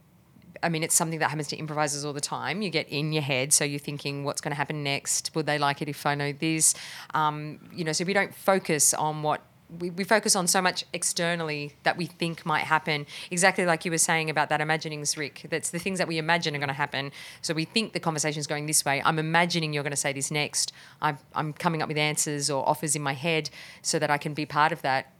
[0.63, 2.61] I mean, it's something that happens to improvisers all the time.
[2.61, 5.31] You get in your head, so you're thinking, what's going to happen next?
[5.33, 6.75] Would they like it if I know this?
[7.15, 9.41] Um, you know, so we don't focus on what
[9.79, 13.05] we, we focus on so much externally that we think might happen.
[13.29, 15.47] Exactly like you were saying about that imaginings, Rick.
[15.49, 17.11] That's the things that we imagine are going to happen.
[17.41, 19.01] So we think the conversation is going this way.
[19.05, 20.73] I'm imagining you're going to say this next.
[21.01, 23.49] I'm, I'm coming up with answers or offers in my head
[23.81, 25.13] so that I can be part of that.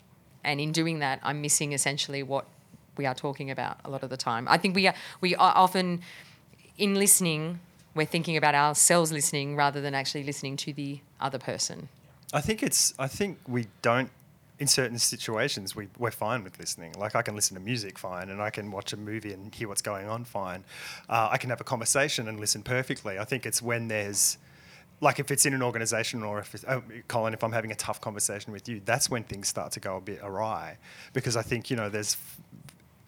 [0.44, 2.46] And in doing that, I'm missing essentially what
[2.98, 4.48] we are talking about a lot of the time.
[4.50, 6.02] I think we are we are often
[6.78, 7.60] in listening,
[7.94, 11.90] we're thinking about ourselves listening rather than actually listening to the other person.
[12.34, 12.94] I think it's.
[12.98, 14.10] I think we don't.
[14.62, 16.94] In certain situations, we we're fine with listening.
[16.94, 19.68] Like I can listen to music fine, and I can watch a movie and hear
[19.68, 20.64] what's going on fine.
[21.10, 23.18] Uh, I can have a conversation and listen perfectly.
[23.18, 24.38] I think it's when there's
[25.02, 28.00] like if it's in an organization or if oh, Colin, if I'm having a tough
[28.02, 30.78] conversation with you, that's when things start to go a bit awry
[31.12, 32.16] because I think you know there's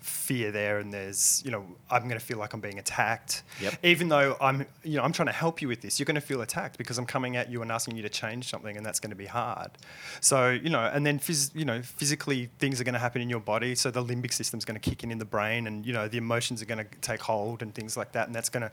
[0.03, 3.43] fear there and there's you know i'm going to feel like i'm being attacked.
[3.61, 3.73] Yep.
[3.83, 6.21] even though i'm you know i'm trying to help you with this you're going to
[6.21, 8.99] feel attacked because i'm coming at you and asking you to change something and that's
[8.99, 9.71] going to be hard.
[10.19, 13.29] So you know and then phys- you know physically things are going to happen in
[13.29, 15.93] your body so the limbic system's going to kick in in the brain and you
[15.93, 18.61] know the emotions are going to take hold and things like that and that's going
[18.63, 18.71] to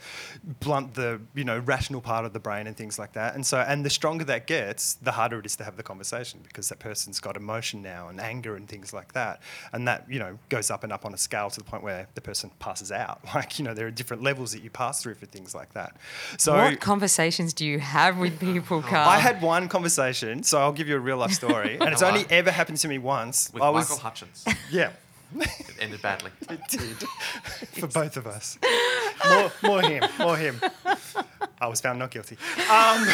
[0.61, 3.35] blunt the you know rational part of the brain and things like that.
[3.35, 6.41] And so and the stronger that gets the harder it is to have the conversation
[6.43, 9.41] because that person's got emotion now and anger and things like that.
[9.73, 12.09] And that you know goes up and up on a scale to the point where
[12.15, 15.15] the person passes out like you know there are different levels that you pass through
[15.15, 15.97] for things like that
[16.39, 19.09] so what conversations do you have with people, Carl?
[19.09, 22.25] I had one conversation, so I'll give you a real life story, and it's only
[22.31, 23.51] ever happened to me once.
[23.53, 24.45] With I was, Michael Hutchins.
[24.71, 24.93] yeah,
[25.37, 26.31] it ended badly.
[26.49, 26.97] it did
[27.81, 28.59] for both of us.
[29.29, 30.61] More, more him, more him.
[31.61, 32.37] I was found not guilty.
[32.71, 33.07] Um,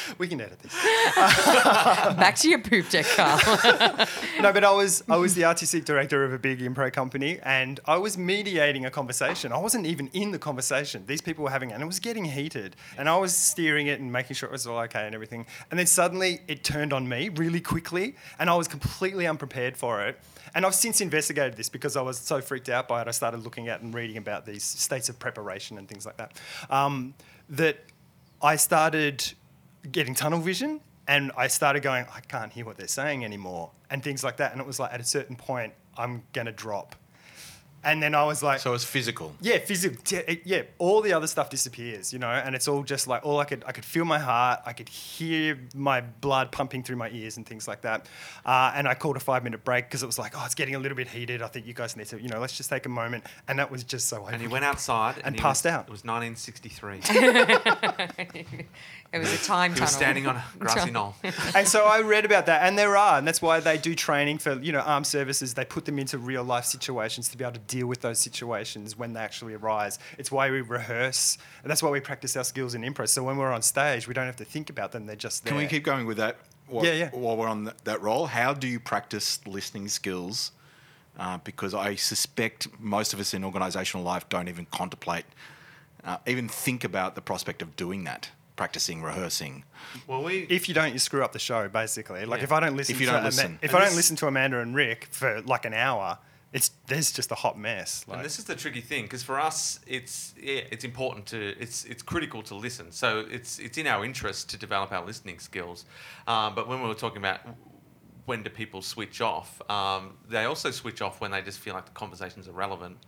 [0.18, 0.74] we can edit this.
[1.14, 3.40] Back to your poop deck, Carl.
[4.40, 7.80] No, but I was I was the artistic director of a big impro company, and
[7.86, 9.50] I was mediating a conversation.
[9.50, 11.04] I wasn't even in the conversation.
[11.06, 12.76] These people were having, it, and it was getting heated.
[12.98, 15.46] And I was steering it and making sure it was all okay and everything.
[15.70, 20.02] And then suddenly it turned on me really quickly, and I was completely unprepared for
[20.02, 20.18] it.
[20.54, 23.08] And I've since investigated this because I was so freaked out by it.
[23.08, 26.40] I started looking at and reading about these states of preparation and things like that.
[26.70, 27.14] Um,
[27.48, 27.78] that
[28.42, 29.32] I started
[29.92, 34.02] getting tunnel vision and I started going, I can't hear what they're saying anymore, and
[34.02, 34.52] things like that.
[34.52, 36.96] And it was like, at a certain point, I'm going to drop.
[37.86, 39.34] And then I was like, So it's physical.
[39.40, 39.96] yeah, physical.
[40.44, 43.44] Yeah, all the other stuff disappears, you know, and it's all just like all I
[43.44, 43.62] could.
[43.66, 44.60] I could feel my heart.
[44.66, 48.06] I could hear my blood pumping through my ears and things like that.
[48.44, 50.74] Uh, and I called a five minute break because it was like, oh, it's getting
[50.74, 51.40] a little bit heated.
[51.42, 53.24] I think you guys need to, you know, let's just take a moment.
[53.48, 54.26] And that was just so.
[54.26, 55.84] And he went outside And he passed was- out.
[55.86, 57.00] It was 1963.
[59.12, 59.84] it was a time he tunnel.
[59.84, 61.14] was standing on a grassy knoll.
[61.54, 64.38] and so I read about that, and there are, and that's why they do training
[64.38, 65.54] for you know armed services.
[65.54, 68.96] They put them into real life situations to be able to deal with those situations
[68.96, 69.98] when they actually arise.
[70.18, 73.08] It's why we rehearse, and that's why we practice our skills in improv.
[73.08, 75.50] So when we're on stage, we don't have to think about them; they're just there.
[75.52, 76.36] Can we keep going with that?
[76.68, 77.10] While, Yeah, yeah.
[77.10, 80.52] While we're on that, that role, how do you practice listening skills?
[81.18, 85.24] Uh, because I suspect most of us in organisational life don't even contemplate,
[86.04, 89.64] uh, even think about the prospect of doing that, practicing, rehearsing.
[90.06, 91.68] Well, we If you don't, you screw up the show.
[91.68, 92.44] Basically, like Yeah.
[92.44, 93.58] if I don't listen, If you don't Ama- listen.
[93.62, 96.18] if And I don't listen to Amanda and Rick for like an hour,
[96.52, 98.04] it's there's just a hot mess.
[98.06, 101.54] Like, And this is the tricky thing because for us, it's yeah, it's important to
[101.60, 102.92] it's it's critical to listen.
[102.92, 105.84] So it's it's in our interest to develop our listening skills.
[106.26, 107.40] Um, but when we were talking about
[108.26, 111.86] when do people switch off, um, they also switch off when they just feel like
[111.86, 112.98] the conversation's are irrelevant,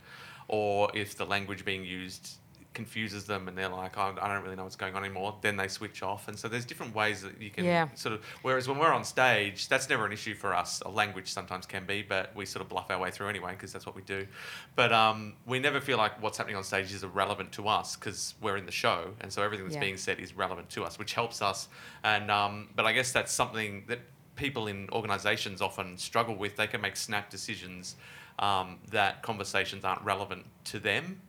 [0.48, 2.38] or if the language being used
[2.78, 5.36] confuses them and they're like, oh, I don't really know what's going on anymore.
[5.42, 7.88] Then they switch off, and so there's different ways that you can Yeah.
[7.96, 8.24] sort of.
[8.42, 10.80] Whereas when we're on stage, that's never an issue for us.
[10.86, 13.72] A language sometimes can be, but we sort of bluff our way through anyway because
[13.72, 14.28] that's what we do.
[14.76, 18.34] But um, we never feel like what's happening on stage is irrelevant to us because
[18.40, 19.80] we're in the show, and so everything that's Yeah.
[19.88, 21.68] being said is relevant to us, which helps us.
[22.04, 23.98] And um, but I guess that's something that
[24.36, 26.54] people in organisations often struggle with.
[26.54, 27.96] They can make snap decisions
[28.38, 31.20] um, that conversations aren't relevant to them.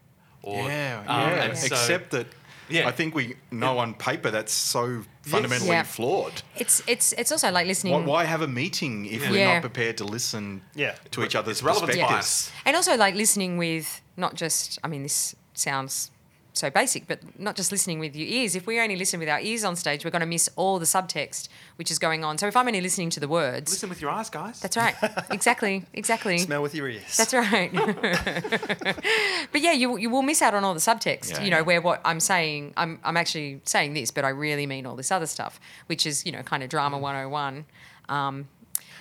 [0.42, 1.44] Or, yeah, um, yeah.
[1.44, 2.28] and so- Except that
[2.70, 2.88] Yeah.
[2.88, 5.84] I think we know on paper that's so fundamentally Yeah.
[5.84, 6.44] flawed.
[6.56, 7.94] It's it's it's also like listening.
[7.94, 9.54] Why, why have a meeting if we're Yeah.
[9.54, 10.94] not prepared to listen Yeah.
[11.12, 12.12] to each other's It's relevant perspectives?
[12.52, 12.52] bias.
[12.66, 16.12] And also like listening with not just I mean this sounds
[16.60, 18.56] so basic, but not just listening with your ears.
[18.56, 20.86] If we only listen with our ears on stage, we're going to miss all the
[20.86, 22.38] subtext which is going on.
[22.38, 24.60] So if I'm only listening to the words, Listen with your eyes, guys.
[24.60, 24.96] that's right.
[25.32, 26.38] exactly, exactly.
[26.40, 27.16] Smell with your ears.
[27.18, 27.72] That's right.
[29.52, 31.32] but yeah, you you will miss out on all the subtext.
[31.32, 31.64] Yeah, you know, yeah.
[31.64, 35.12] where what I'm saying, I'm I'm actually saying this, but I really mean all this
[35.12, 37.66] other stuff, which is you know kind of drama 101.
[38.10, 38.48] Um,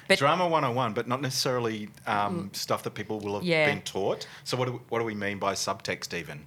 [0.06, 3.66] but Drama 101, but not necessarily um, stuff that people will have Yeah.
[3.66, 4.26] been taught.
[4.44, 6.46] So, what do, we, what do we mean by subtext, even?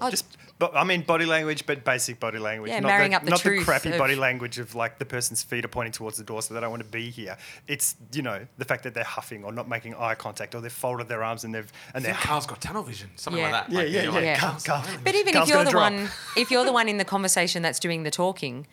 [0.00, 0.26] Oh, Just,
[0.58, 2.70] but I mean body language, but basic body language.
[2.70, 4.98] Yeah, not marrying the, up the not truth the crappy of- body language of like
[4.98, 7.36] the person's feet are pointing towards the door, so they don't want to be here.
[7.66, 10.72] It's you know the fact that they're huffing or not making eye contact, or they've
[10.72, 13.50] folded their arms and they've and I they're think Carl's got tunnel vision, something Yeah.
[13.50, 13.72] like that.
[13.72, 14.10] Yeah, Like, yeah, yeah.
[14.10, 14.36] like, Yeah.
[14.38, 14.98] Carl, Carl's Carl.
[15.04, 15.92] But even Carl's if you're the drop.
[15.92, 18.66] one, if you're the one in the conversation that's doing the talking,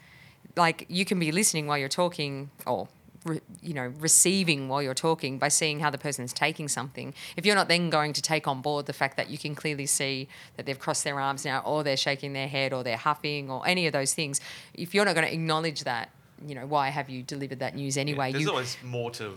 [0.56, 2.88] like you can be listening while you're talking, or
[3.26, 7.14] re, you know receiving while you're talking by seeing how the person's taking something.
[7.36, 9.86] If you're not then going to take on board the fact that you can clearly
[9.86, 13.50] see that they've crossed their arms now, or they're shaking their head, or they're huffing,
[13.50, 14.40] or any of those things,
[14.74, 16.12] if you're not going to acknowledge that,
[16.46, 18.32] you know why have you delivered that news anyway?
[18.32, 19.36] There's you, always more to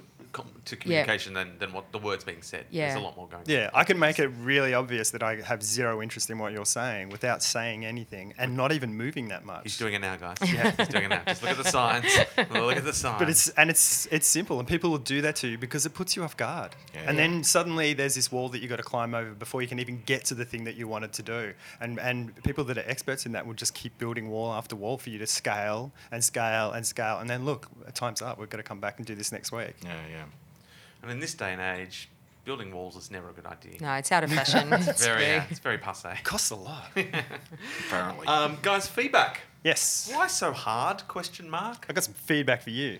[0.64, 2.66] to communication than, than what the words being said.
[2.70, 2.88] Yeah.
[2.88, 3.42] There's a lot more going.
[3.42, 3.50] on.
[3.50, 6.64] Yeah, I can make it really obvious that I have zero interest in what you're
[6.66, 9.62] saying without saying anything and not even moving that much.
[9.64, 10.36] He's doing it now, guys.
[10.42, 11.22] Yeah, he's doing it now.
[11.26, 12.18] Just look at the signs.
[12.50, 13.18] look at the signs.
[13.18, 15.94] But it's and it's it's simple, and people will do that to you because it
[15.94, 16.74] puts you off guard.
[16.94, 17.04] Yeah.
[17.06, 19.78] and then suddenly there's this wall that you got to climb over before you can
[19.78, 21.52] even get to the thing that you wanted to do.
[21.80, 24.98] And and people that are experts in that will just keep building wall after wall
[24.98, 27.18] for you to scale and scale and scale.
[27.18, 28.38] And then look, time's up.
[28.38, 29.74] We've got to come back and do this next week.
[29.84, 30.24] Yeah, yeah.
[31.02, 32.08] And in this day and age,
[32.44, 33.76] building walls is never a good idea.
[33.80, 34.72] no, it's out of fashion.
[34.72, 36.08] it's very, very- uh, it's very passe.
[36.24, 36.86] Costs a lot.
[37.86, 38.26] Apparently.
[38.26, 39.40] Um, guys, feedback.
[39.64, 41.06] yes, Why so hard?
[41.08, 41.86] Question mark.
[41.88, 42.98] I got some feedback for you.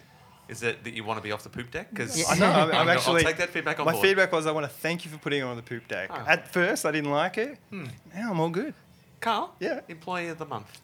[0.49, 1.91] Is it that you want to be off the poop deck?
[1.91, 2.25] Because Yeah.
[2.31, 2.47] I know.
[2.51, 3.95] I'm, I'm I'll take that feedback on board.
[3.97, 4.07] my board.
[4.07, 6.09] feedback was I want to thank you for putting it on the poop deck.
[6.13, 6.25] Oh.
[6.27, 7.59] At first, I didn't like it.
[7.71, 8.73] Now I'm all good.
[9.21, 9.55] Carl.
[9.61, 9.81] Yeah.
[9.89, 10.81] Employee of the month.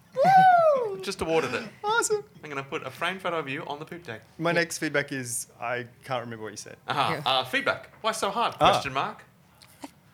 [1.03, 1.63] Just awarded it.
[1.83, 2.25] Awesome.
[2.43, 4.23] I'm going to put a framed photo of you on the poop deck.
[4.39, 6.77] My next feedback is I can't remember what you said.
[6.89, 7.13] Aha.
[7.13, 7.23] Yeah.
[7.25, 7.91] Uh, feedback.
[8.01, 8.55] Why so hard?
[8.61, 8.73] Ah.
[8.73, 9.25] Question mark.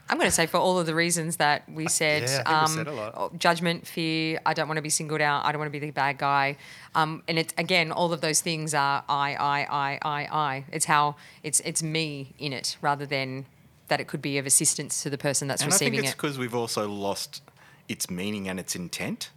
[0.09, 2.49] I'm going to say for all of the reasons that we said, yeah, I think
[2.49, 3.15] we um, said a lot.
[3.17, 5.87] oh, judgment, fear, I don't want to be singled out, I don't want to be
[5.87, 6.57] the bad guy,
[6.97, 10.65] um, and it's again all of those things are I, I, I, I, I.
[10.73, 11.15] It's how
[11.45, 13.47] it's it's me in it rather than
[13.87, 16.15] that it could be of assistance to the person that's and I receiving think it's
[16.15, 16.17] it.
[16.17, 17.43] because we've also lost
[17.89, 19.31] its meaning and its intent.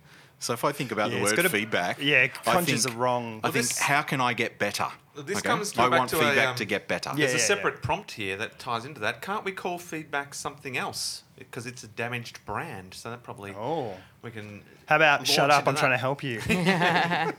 [0.43, 2.95] So if I think about Yeah, the it's word gotta- feedback, yeah, I conjures think-
[2.95, 4.88] a wrong- I Well, think this- how can I get better?
[5.15, 5.47] This Okay?
[5.47, 7.12] comes I want to a, feedback um, to get better.
[7.12, 9.21] Yeah, There's a yeah, separate prompt here that ties into that.
[9.21, 11.23] Can't we call feedback something else?
[11.38, 12.93] Because it's a damaged brand.
[12.93, 13.95] So that probably Oh.
[14.21, 14.63] we can.
[14.88, 15.65] How about shut up?
[15.67, 16.41] I'm trying to help you.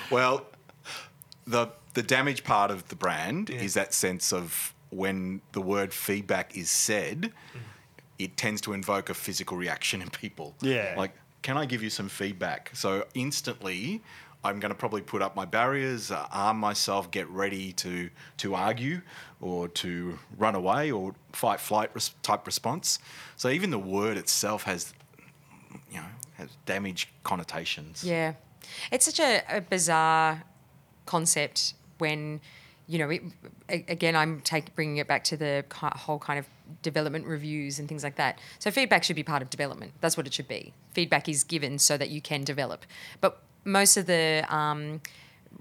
[0.10, 0.46] Well,
[1.46, 3.60] the the damage part of the brand Yeah.
[3.62, 7.32] is that sense of when the word feedback is said,
[8.18, 10.54] it tends to invoke a physical reaction in people.
[10.60, 10.94] Yeah.
[10.96, 12.70] Like, can I give you some feedback?
[12.74, 14.02] So instantly,
[14.42, 18.54] I'm going to probably put up my barriers, uh, arm myself, get ready to to
[18.54, 19.02] argue
[19.40, 22.98] or to run away or fight flight res- type response.
[23.36, 24.94] So even the word itself has,
[25.90, 28.02] you know, has damage connotations.
[28.02, 28.34] Yeah,
[28.90, 30.42] it's such a, a bizarre
[31.06, 32.40] concept when
[32.86, 33.10] you know.
[33.10, 33.22] It,
[33.68, 36.46] again, I'm take, bringing it back to the whole kind of
[36.82, 38.38] development reviews and things like that.
[38.58, 39.92] So feedback should be part of development.
[40.00, 40.72] That's what it should be.
[40.92, 42.84] Feedback is given so that you can develop.
[43.20, 45.00] But most of the um,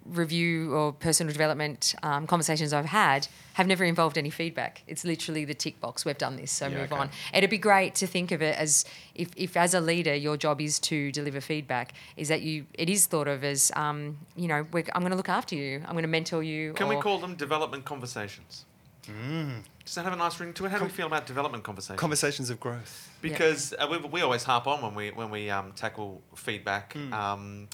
[0.05, 4.83] review or personal development um, conversations I've had have never involved any feedback.
[4.87, 6.05] It's literally the tick box.
[6.05, 7.01] We've done this, so Yeah, move okay.
[7.01, 7.09] on.
[7.33, 10.61] It'd be great to think of it as if, if as a leader your job
[10.61, 14.65] is to deliver feedback, is that you it is thought of as um, you know
[14.71, 16.73] we're, I'm going to look after you, I'm going to mentor you.
[16.73, 18.65] Can we call them development conversations?
[19.05, 20.71] Does that have a nice ring to it?
[20.71, 21.99] How do we feel about development conversations?
[21.99, 23.09] Conversations of growth.
[23.21, 27.67] because uh, we, we always harp on when we when we um, tackle feedback um,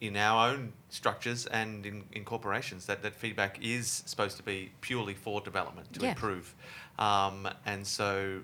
[0.00, 4.70] in our own structures and in, in corporations that, that feedback is supposed to be
[4.80, 6.10] purely for development to Yeah.
[6.10, 6.54] improve
[6.98, 8.40] um, and so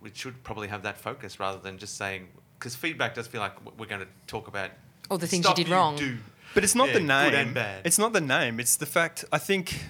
[0.00, 3.52] we should probably have that focus rather than just saying because feedback does feel like
[3.78, 4.70] we're going to talk about
[5.10, 5.96] All the things you stuff did wrong.
[5.96, 6.16] do.
[6.54, 7.34] But it's not Yeah, the good name.
[7.34, 7.84] and bad.
[7.86, 8.60] It's not the name.
[8.60, 9.24] It's the fact.
[9.32, 9.84] I think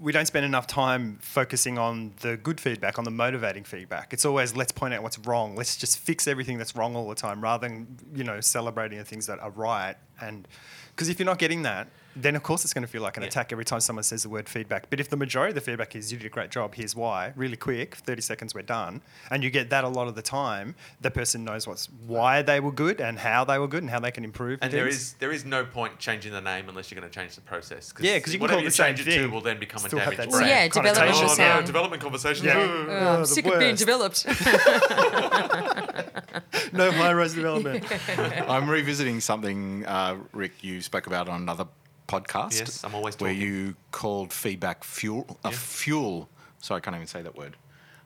[0.00, 4.12] we don't spend enough time focusing on the good feedback, on the motivating feedback.
[4.12, 5.56] It's always let's point out what's wrong.
[5.56, 9.04] Let's just fix everything that's wrong all the time, rather than you know celebrating the
[9.04, 9.96] things that are right.
[10.20, 10.46] And
[10.94, 11.88] because if you're not getting that,
[12.22, 13.28] then of course it's going to feel like an Yeah.
[13.28, 14.90] attack every time someone says the word feedback.
[14.90, 17.32] But if the majority of the feedback is you did a great job, here's why,
[17.36, 19.00] really quick, 30 seconds, we're done,
[19.30, 22.60] and you get that a lot of the time, the person knows what's why they
[22.60, 24.58] were good and how they were good and how they can improve.
[24.62, 24.96] And there things.
[24.96, 27.92] is there is no point changing the name unless you're going to change the process.
[28.00, 29.58] Yeah, 'cause you can whatever call it you the same change it to will then
[29.58, 30.46] become still a have damaged brand.
[30.46, 32.44] same Yeah, developmental oh, no, development conversations.
[32.44, 32.58] Yeah.
[32.58, 32.86] Ugh.
[32.88, 34.26] Oh, Oh, I'm the sick of being developed.
[36.72, 37.84] no high rise development.
[38.48, 41.66] I'm revisiting something, uh, Rick, you spoke about on another
[42.08, 42.58] podcast.
[42.58, 43.46] Yes, I'm always Where talking.
[43.46, 45.38] you called feedback fuel.
[45.44, 45.56] A Yeah.
[45.56, 46.28] fuel.
[46.60, 47.56] Sorry, I can't even say that word.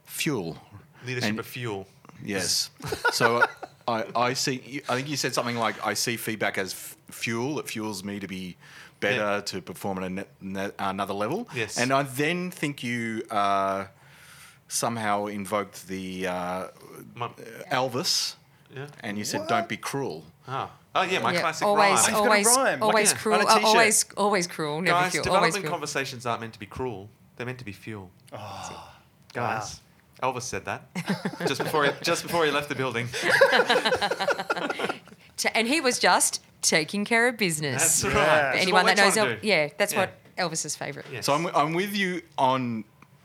[0.04, 0.58] Fuel.
[1.06, 1.86] Leadership And- of fuel.
[2.24, 2.70] Yes.
[3.12, 3.44] so
[3.88, 7.58] I, I see, I think you said something like, I see feedback as f- fuel.
[7.58, 8.56] It fuels me to be
[9.00, 9.40] better, Yeah.
[9.40, 11.48] to perform at a ne- ne- another level.
[11.54, 11.78] Yes.
[11.78, 13.86] And I then think you uh,
[14.68, 16.68] somehow invoked the uh,
[17.14, 17.28] My,
[17.70, 18.34] Elvis
[18.74, 18.86] yeah.
[19.00, 19.48] and you said, What?
[19.48, 20.24] don't be cruel.
[20.46, 20.70] Oh.
[20.94, 21.98] Oh yeah, my Yeah, classic always, rhyme.
[21.98, 23.38] I've got a always, rhyme, always like- cruel.
[23.38, 24.80] on a uh, always, always cruel.
[24.80, 25.24] Never Guys, fuel.
[25.24, 25.70] development Always fuel.
[25.70, 27.08] conversations aren't meant to be cruel.
[27.36, 28.10] They're meant to be fuel.
[28.32, 28.88] Oh,
[29.32, 29.80] Guys,
[30.22, 30.86] Elvis said that
[31.46, 33.08] just before he, just before he left the building.
[35.54, 38.02] And he was just taking care of business.
[38.02, 38.12] That's right.
[38.52, 40.00] This For anyone that knows, trying El- yeah, that's Yeah.
[40.00, 41.06] what Elvis's favorite.
[41.10, 41.26] Yes.
[41.26, 42.84] So I'm, I'm with you on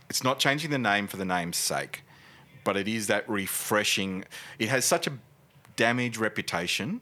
[0.09, 2.01] it's not changing the name for the name's sake,
[2.63, 4.24] but it is that refreshing.
[4.57, 5.11] It has such a
[5.76, 7.01] damaged reputation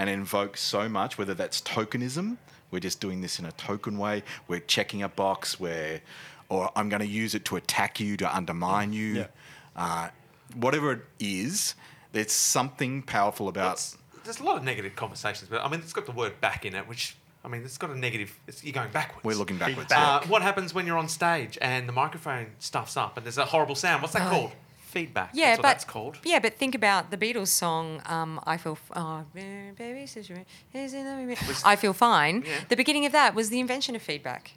[0.00, 2.38] and invokes so much, whether that's tokenism,
[2.70, 6.00] we're just doing this in a token way, we're checking a box, where,
[6.48, 9.14] or I'm going to use it to attack you, to undermine you.
[9.14, 9.26] Yeah.
[9.76, 10.08] Uh,
[10.54, 11.74] whatever it is,
[12.12, 13.72] there's something powerful about.
[13.74, 16.64] It's- there's a lot of negative conversations, but I mean, it's got the word back
[16.64, 18.38] in it, which I mean, it's got a negative.
[18.46, 19.24] It's, you're going backwards.
[19.24, 19.92] we're looking backwards.
[19.92, 20.24] Feedback.
[20.24, 23.44] Uh, what happens when you're on stage and the microphone stuffs up and there's a
[23.46, 24.02] horrible sound?
[24.02, 24.30] What's that Oh.
[24.30, 24.52] called?
[24.90, 25.30] Feedback.
[25.32, 26.18] Yeah, That's what but that's called.
[26.24, 28.02] yeah, but think about the Beatles song.
[28.06, 32.42] Um, I feel f- oh, baby, says you- is in the- Was- I feel fine.
[32.46, 32.58] Yeah.
[32.68, 34.52] The beginning of that was the invention of feedback.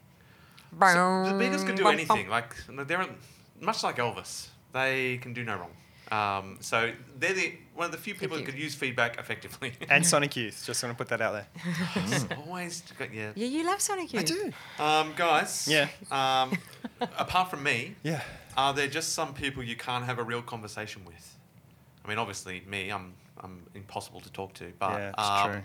[0.72, 2.30] So the Beatles can do anything.
[2.30, 2.56] Like
[2.88, 3.06] they're
[3.62, 4.48] much like Elvis.
[4.74, 5.70] They can do no wrong.
[6.12, 9.74] Um, so they're the one of the few people who could use feedback effectively.
[9.90, 10.64] and Sonic Youth.
[10.66, 11.48] Just want to put that out there.
[11.96, 13.32] It's always got- yeah.
[13.36, 14.22] Yeah, you love Sonic Youth.
[14.22, 14.52] I do.
[14.84, 15.68] Um, guys.
[15.70, 15.88] Yeah.
[16.12, 16.58] Um,
[17.18, 18.22] apart from me, Yeah.
[18.58, 21.38] Are there just some people you can't have a real conversation with?
[22.04, 22.90] I mean, obviously me.
[22.92, 24.72] I'm I'm impossible to talk to.
[24.80, 25.62] But yeah, um, true.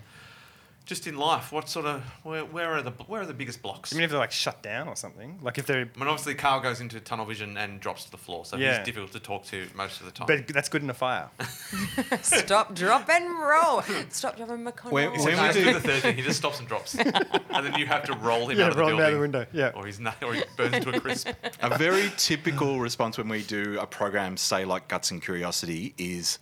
[0.85, 3.93] Just in life, what sort of where, where are the where are the biggest blocks?
[3.93, 6.33] I mean, if they're like shut down or something, like if they're, I mean, obviously,
[6.33, 8.77] Carl goes into tunnel vision and drops to the floor, so Yeah.
[8.77, 10.25] he's difficult to talk to most of the time.
[10.27, 11.29] but that's good in a fire.
[12.21, 13.81] Stop, drop, and roll.
[14.09, 14.91] Stop, drop, and McConnell.
[14.91, 16.15] When- when no, we it's do- do the third thing.
[16.15, 18.75] He just stops and drops, and then you have to roll him Yeah, out of
[18.77, 19.71] the roll him building, out the window, yeah.
[19.75, 21.29] or he's not, or he burns to a crisp.
[21.61, 26.39] a very typical response when we do a program, say like Guts and Curiosity, is,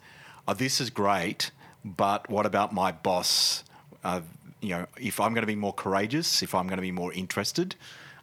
[0.48, 1.52] oh, "This is great,
[1.84, 3.64] but what about my boss?
[4.04, 4.22] Uh,
[4.62, 7.14] you know, if I'm going to be more courageous, if I'm going to be more
[7.14, 7.76] interested,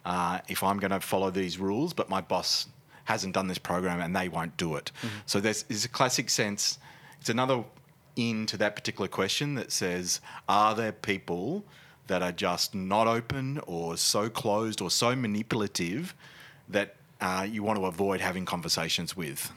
[0.03, 2.67] uh, if I'm going to follow these rules, but my boss
[3.05, 4.91] hasn't done this program and they won't do it."
[5.25, 6.79] So there's, there's a classic sense.
[7.19, 7.63] It's another
[8.15, 11.63] into that particular question that says, "Are there people?"
[12.07, 16.13] That are just not open or so closed or so manipulative
[16.69, 19.51] that uh, you want to avoid having conversations with.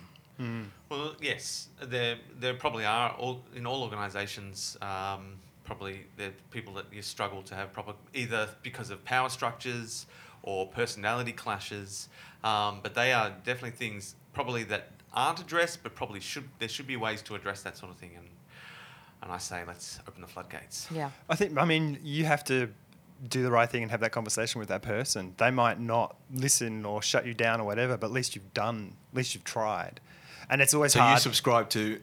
[0.89, 4.79] Well, yes, there there probably are all, in all organisations.
[4.81, 5.35] Um,
[5.69, 10.07] probably there are people that you struggle to have proper either because of power structures
[10.43, 12.09] or personality clashes.
[12.43, 16.49] Um, but they are definitely things probably that aren't addressed, but probably should.
[16.59, 18.13] There should be ways to address that sort of thing.
[18.17, 18.27] And
[19.23, 20.87] and I say let's open the floodgates.
[20.91, 21.11] Yeah.
[21.29, 22.71] I think, I mean, you have to
[23.29, 25.35] do the right thing and have that conversation with that person.
[25.37, 28.95] They might not listen or shut you down or whatever, but at least you've done,
[29.13, 30.01] at least you've tried.
[30.49, 31.17] And it's always So hard.
[31.19, 32.01] you subscribe to,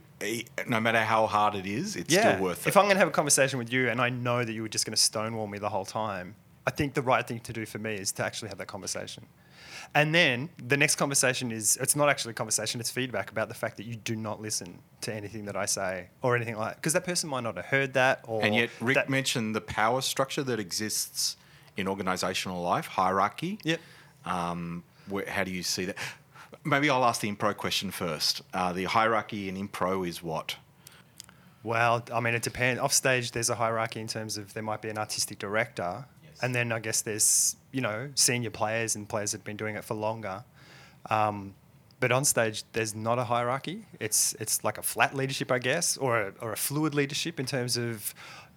[0.68, 2.34] no matter how hard it is, it's yeah.
[2.34, 2.70] still worth it.
[2.70, 4.70] If I'm going to have a conversation with you and I know that you were
[4.70, 6.36] just going to stonewall me the whole time,
[6.66, 9.26] I think the right thing to do for me is to actually have that conversation.
[9.93, 13.53] And then the next conversation is it's not actually a conversation, it's feedback about the
[13.53, 16.76] fact that you do not listen to anything that I say or anything like that.
[16.78, 18.43] Because that person might not have heard that or.
[18.43, 21.38] and yet, Rick that- mentioned the power structure that exists
[21.78, 23.59] in organizational life, hierarchy.
[23.63, 23.80] Yep.
[24.26, 25.97] Um, where, how do you see that?
[26.64, 28.41] Maybe I'll ask the impro question first.
[28.53, 30.56] Uh, the hierarchy in impro is what?
[31.64, 32.80] Well, I mean, it depends.
[32.80, 36.06] Off stage, there's a hierarchy in terms of there might be an artistic director,
[36.41, 39.76] and then I guess there's you know senior players and players that have been doing
[39.76, 40.43] it for longer.
[41.10, 41.56] Um,
[41.99, 43.86] but on stage, there's not a hierarchy.
[43.99, 47.45] It's it's like a flat leadership, I guess, or a, or a fluid leadership in
[47.45, 48.14] terms of,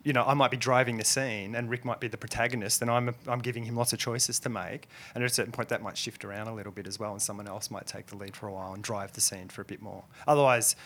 [0.08, 2.90] you know, I might be driving the scene and Rick might be the protagonist, and
[2.90, 4.88] I'm I'm giving him lots of choices to make.
[5.14, 7.20] And at a certain point, that might shift around a little bit as well, and
[7.20, 9.66] someone else might take the lead for a while and drive the scene for a
[9.66, 10.02] bit more.
[10.26, 10.76] Otherwise,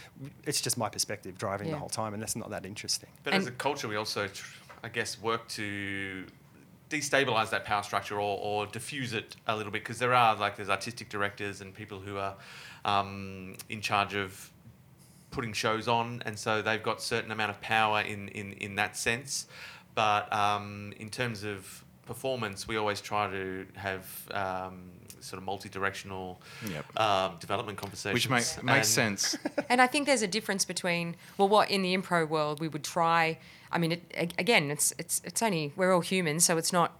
[0.44, 3.10] it's just my perspective driving the whole time, and that's not that interesting.
[3.22, 6.26] But as a culture, we also, tr- I guess, work to
[6.90, 10.56] destabilize that power structure or, or diffuse it a little bit because there are like
[10.56, 12.34] there's artistic directors and people who are
[12.84, 14.50] um, in charge of
[15.32, 18.96] putting shows on, and so they've got certain amount of power in in, in that
[18.96, 19.46] sense.
[19.94, 26.40] But um, in terms of performance, we always try to have um, sort of multi-directional
[26.68, 27.00] Yep.
[27.00, 29.36] um, development conversations, Which make, makes And- sense.
[29.68, 32.84] And I think there's a difference between well, what in the improv world we would
[32.84, 33.38] try.
[33.70, 36.92] I mean, it, again, it's it's it's only we're all humans, so it's not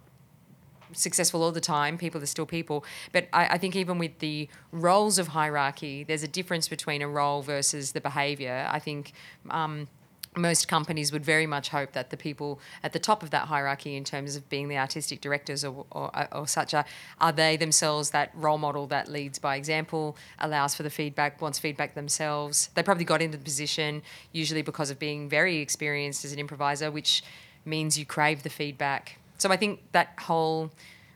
[0.93, 1.97] successful all the time.
[1.97, 2.85] People are still people.
[3.11, 7.07] But I, I think even with the roles of hierarchy, there's a difference between a
[7.07, 8.67] role versus the behaviour.
[8.69, 9.13] I think.
[9.49, 9.87] Um,
[10.35, 13.95] most companies would very much hope that the people at the top of that hierarchy,
[13.95, 16.85] in terms of being the artistic directors or, or, or such, are,
[17.19, 21.59] are they themselves that role model that leads by example, allows for the feedback, wants
[21.59, 22.69] feedback themselves.
[22.75, 26.89] They probably got into the position usually because of being very experienced as an improviser,
[26.89, 27.23] which
[27.65, 29.19] means you crave the feedback.
[29.37, 30.71] So I think that whole,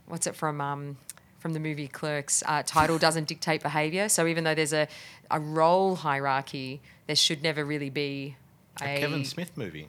[0.07, 0.61] what's it from?
[0.61, 0.97] Um,
[1.39, 4.09] from the movie Clerks, uh, title doesn't dictate behaviour.
[4.09, 4.87] So even though there's a,
[5.29, 8.35] a role hierarchy, there should never really be
[8.81, 9.87] A Kevin Smith movie.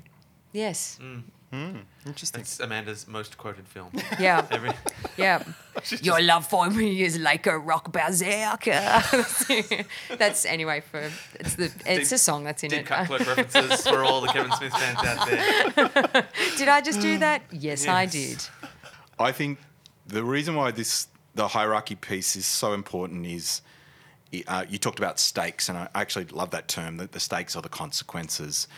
[0.52, 0.98] Yes.
[1.52, 2.40] Interesting.
[2.42, 3.90] It's Amanda's most quoted film.
[4.20, 4.46] Yeah.
[4.50, 4.70] Every,
[5.16, 5.42] Yeah.
[6.02, 9.02] Your love for me is like a rock berserker.
[10.18, 12.86] that's anyway for it's the it's Deep- a song that's in deep it.
[12.86, 16.26] cut clerk references for all the Kevin Smith fans out there.
[16.56, 17.42] did I just do that?
[17.52, 18.44] Yes, I did.
[19.18, 19.58] I think
[20.06, 23.62] the reason why this the hierarchy piece is so important is
[24.46, 26.96] uh, you talked about stakes, and I actually love that term.
[26.98, 28.68] That the stakes are the consequences.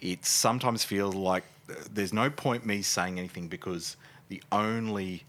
[0.00, 1.44] It sometimes feels like
[1.92, 3.96] there's no point me saying anything because
[4.28, 5.24] the only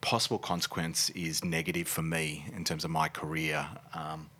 [0.00, 3.66] possible consequence is negative for me in terms of my career.
[3.94, 4.30] Um,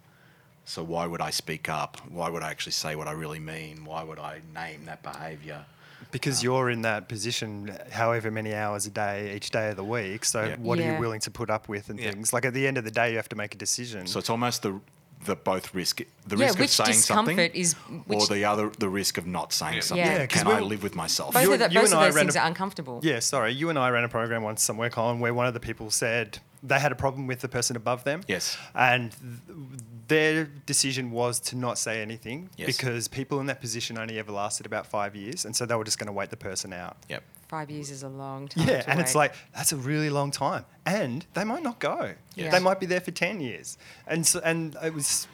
[0.65, 1.99] so why would I speak up?
[2.09, 3.85] Why would I actually say what I really mean?
[3.85, 5.65] Why would I name that behaviour?
[6.13, 10.25] Because you're in that position however many hours a day, each day of the week.
[10.25, 10.57] So Yeah.
[10.57, 12.13] what are you willing to put up with and Yeah.
[12.13, 12.33] things?
[12.33, 14.07] Like at the end of the day, you have to make a decision.
[14.07, 14.81] So it's almost the
[15.25, 17.75] the both risk the Yeah, risk of which saying something discomfort is-
[18.09, 19.81] or the other the risk of not saying Yeah.
[19.81, 20.07] something.
[20.07, 20.27] Yeah.
[20.27, 21.35] 'cause Can I live with myself?
[21.35, 23.01] Both You of, the, you both of and I those ran things a- are uncomfortable.
[23.03, 23.53] Yeah, sorry.
[23.53, 26.39] You and I ran a program once somewhere, Colin, where one of the people said
[26.63, 28.23] they had a problem with the person above them.
[28.29, 28.57] Yes.
[28.75, 32.67] And th- their decision was to not say anything Yes.
[32.77, 35.45] because people in that position only ever lasted about five years.
[35.45, 36.97] And so they were just going to wait the person out.
[37.09, 37.23] Yep.
[37.49, 38.69] Five years is a long time.
[38.69, 42.13] Yeah, and it's like that's a really long time, and they might not go.
[42.35, 42.53] Yes.
[42.53, 45.27] They might be there for ten years, and so, and it was,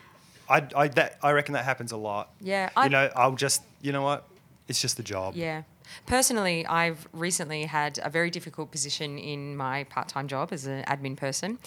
[0.48, 2.30] I I that I reckon that happens a lot.
[2.40, 4.24] Yeah, you I- know, I'll just you know what,
[4.68, 5.34] it's just the job.
[5.34, 5.62] Yeah.
[6.06, 10.82] Personally, I've recently had a very difficult position in my part time job as an
[10.84, 11.58] admin person.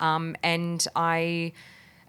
[0.00, 1.52] Um, and I.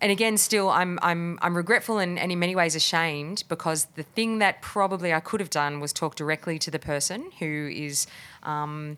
[0.01, 4.03] And again, still, I'm, I'm, I'm regretful and, and in many ways ashamed because the
[4.03, 8.07] thing that probably I could have done was talk directly to the person who is,
[8.41, 8.97] um,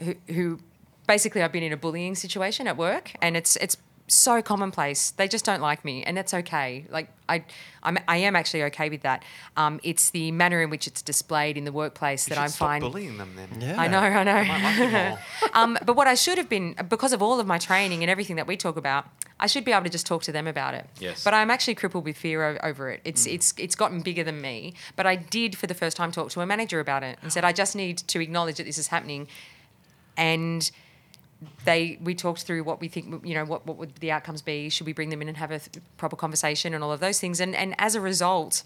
[0.00, 0.60] who, who
[1.08, 3.12] basically I've been in a bullying situation at work.
[3.20, 3.76] And it's, it's
[4.14, 5.10] so commonplace.
[5.12, 6.86] They just don't like me, and that's okay.
[6.90, 7.44] Like I,
[7.82, 9.24] I'm, I am actually okay with that.
[9.56, 12.68] Um, it's the manner in which it's displayed in the workplace You that I'm stop
[12.68, 12.80] fine.
[12.80, 13.60] bullying them then.
[13.60, 13.80] Yeah.
[13.80, 14.44] I know, I know.
[14.44, 18.02] Might like um, but what I should have been, because of all of my training
[18.02, 19.06] and everything that we talk about,
[19.40, 20.86] I should be able to just talk to them about it.
[21.00, 21.24] Yes.
[21.24, 23.00] But I'm actually crippled with fear o- over it.
[23.04, 24.74] It's it's it's gotten bigger than me.
[24.94, 27.44] But I did for the first time talk to a manager about it and said
[27.44, 29.26] I just need to acknowledge that this is happening,
[30.16, 30.70] and
[31.64, 34.68] they we talked through what we think you know what what would the outcomes be.
[34.68, 37.20] Should we bring them in and have a th- proper conversation and all of those
[37.20, 37.40] things?
[37.40, 38.64] And and as a result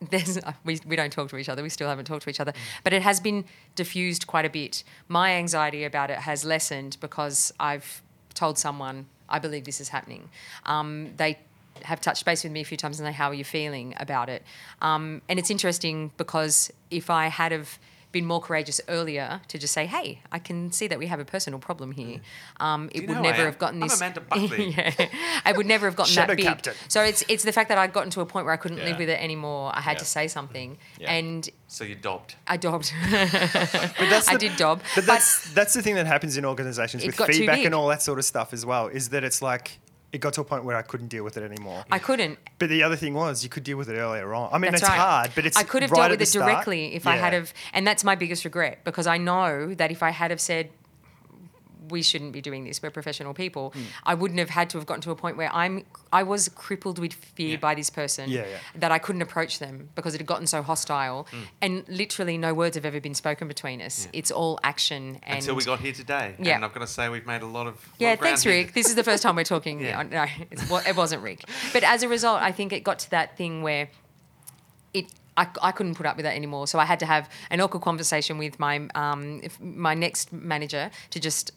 [0.10, 1.62] there's we, we don't talk to each other.
[1.62, 2.52] We still haven't talked to each other.
[2.84, 3.44] But it has been
[3.74, 4.82] diffused quite a bit.
[5.08, 10.30] My anxiety about it has lessened because i've told someone i believe this is happening.
[10.66, 11.38] Um, they
[11.82, 14.28] have touched base with me a few times and say how are you feeling about
[14.28, 14.42] it?
[14.82, 17.78] Um, and it's interesting because if i had have
[18.12, 21.24] been more courageous earlier to just say hey i can see that we have a
[21.24, 22.20] personal problem here
[22.58, 24.70] um, it would know who I never have gotten I'm this Amanda Buckley.
[24.70, 24.92] yeah,
[25.44, 26.40] I would never have gotten that big.
[26.44, 26.74] captain.
[26.88, 28.84] So it's it's the fact that I'd gotten to a point where I couldn't Yeah.
[28.90, 29.70] live with it anymore.
[29.74, 29.98] I had Yeah.
[30.00, 31.12] to say something, Yeah.
[31.12, 32.34] and So you dobbed.
[32.46, 32.92] I dobbed.
[33.12, 37.04] But that's I the- did dob, But that's that's the thing that happens in organisations
[37.06, 38.88] with feedback and all that sort of stuff as well.
[38.88, 39.78] Is that it's like
[40.12, 41.84] it got to a point where I couldn't deal with it anymore.
[41.90, 42.38] I couldn't.
[42.58, 44.50] But the other thing was you could deal with it earlier on.
[44.52, 44.98] I mean, That's it's right.
[44.98, 46.46] hard, but it's I could have right dealt with it start.
[46.50, 50.02] directly if I had have, and that's my biggest regret because I know that if
[50.02, 50.70] I had have said
[51.90, 53.82] we shouldn't be doing this, we're professional people, Hmm.
[54.04, 56.98] I wouldn't have had to have gotten to a point where I'm I was crippled
[56.98, 57.56] with fear Yeah.
[57.56, 58.58] by this person Yeah, yeah.
[58.76, 61.42] that I couldn't approach them because it had gotten so hostile, Hmm.
[61.62, 64.08] and literally no words have ever been spoken between us.
[64.12, 66.34] It's all action and Until we got here today.
[66.38, 66.56] Yeah.
[66.56, 67.74] And I've got to say, we've made a lot of.
[67.98, 68.46] Yeah, ground thanks.
[68.46, 68.74] Rick.
[68.74, 69.80] This is the first time we're talking.
[69.80, 70.02] Yeah.
[70.02, 70.26] No,
[70.86, 71.44] it wasn't Rick.
[71.72, 73.88] But as a result, I think it got to that thing where
[74.94, 76.66] it I, I couldn't put up with that anymore.
[76.66, 81.20] So I had to have an awkward conversation with my um, my next manager to
[81.20, 81.52] just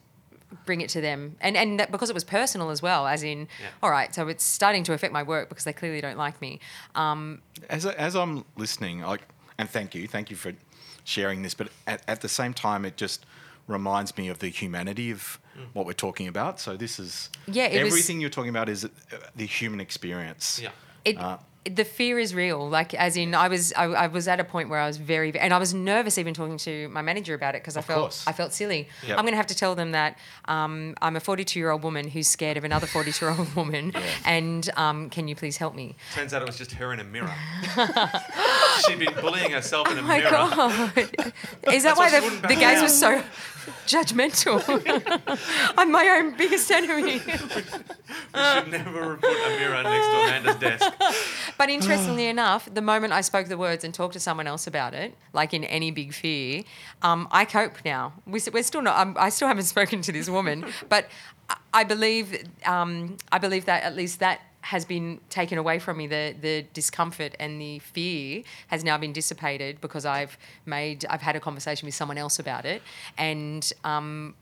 [0.66, 3.48] bring it to them, and and that, because it was personal as well, as in,
[3.62, 3.68] Yeah.
[3.82, 6.60] all right, so it's starting to affect my work because they clearly don't like me.
[6.96, 9.22] Um, As, I- as I'm listening, like,
[9.58, 10.54] and thank you, thank you for
[11.04, 13.26] sharing this, but at, at the same time, it just
[13.68, 15.40] reminds me of the humanity of
[15.74, 16.60] what we're talking about.
[16.60, 18.90] So this is Yeah, it was- everything you're talking about is uh,
[19.36, 20.60] the human experience.
[20.62, 20.72] Yeah.
[21.06, 21.38] it, Uh,
[21.70, 22.68] the fear is real.
[22.70, 25.38] Like as in, I was I, I was at a point where I was very
[25.40, 28.00] and I was nervous even talking to my manager about it because I Of felt
[28.02, 28.26] course.
[28.28, 28.90] I felt silly.
[29.08, 29.18] Yep.
[29.18, 32.08] I'm going to have to tell them that um, I'm a 42 year old woman
[32.10, 33.94] who's scared of another 42 year old woman,
[34.26, 35.96] and um, can you please help me?
[36.14, 37.34] Turns out it was just her in a mirror.
[38.88, 40.32] She'd been bullying herself in a Oh my mirror.
[40.32, 40.98] god!
[41.74, 43.22] Is that why the, the gaze was so
[43.86, 44.62] judgmental?
[45.78, 47.22] I'm my own biggest enemy.
[48.36, 50.94] We should never put a mirror next to Amanda's desk.
[51.58, 54.94] But interestingly enough, the moment I spoke the words and talked to someone else about
[54.94, 56.64] it, like in any big fear,
[57.02, 58.14] um, I cope now.
[58.28, 59.00] We, we're still not.
[59.00, 61.08] Um, I still haven't spoken to this woman, but
[61.50, 62.44] I- I believe.
[62.66, 66.08] Um, I believe that at least that has been taken away from me.
[66.08, 71.06] The the discomfort and the fear has now been dissipated because I've made.
[71.10, 72.82] I've had a conversation with someone else about it,
[73.18, 73.64] and.
[73.84, 74.36] Um,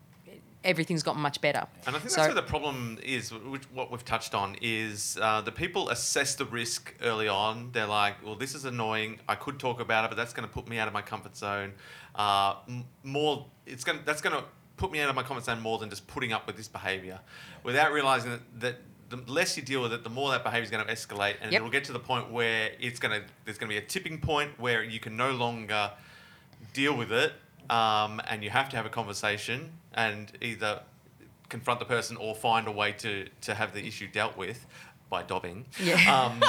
[0.64, 1.66] Everything's gotten much better.
[1.88, 5.18] And I think So- that's where the problem is, which what we've touched on, is
[5.20, 7.72] uh, the people assess the risk early on.
[7.72, 9.20] They're like, well, this is annoying.
[9.28, 11.36] I could talk about it, but that's going to put me out of my comfort
[11.36, 11.74] zone.
[12.14, 14.44] Uh, m- more, it's going that's going to
[14.78, 17.20] put me out of my comfort zone more than just putting up with this behavior,
[17.64, 18.76] without realizing that, that
[19.12, 21.52] the less you deal with it, the more that behavior is going to escalate, and
[21.52, 21.60] Yep.
[21.60, 24.20] it'll get to the point where it's going to there's going to be a tipping
[24.20, 25.92] point where you can no longer
[26.74, 27.34] deal with it,
[27.70, 30.82] um, and you have to have a conversation and either
[31.50, 34.66] confront the person or find a way to, to have the issue dealt with
[35.10, 35.66] by dobbing.
[35.84, 35.98] Yeah.
[36.16, 36.42] Um,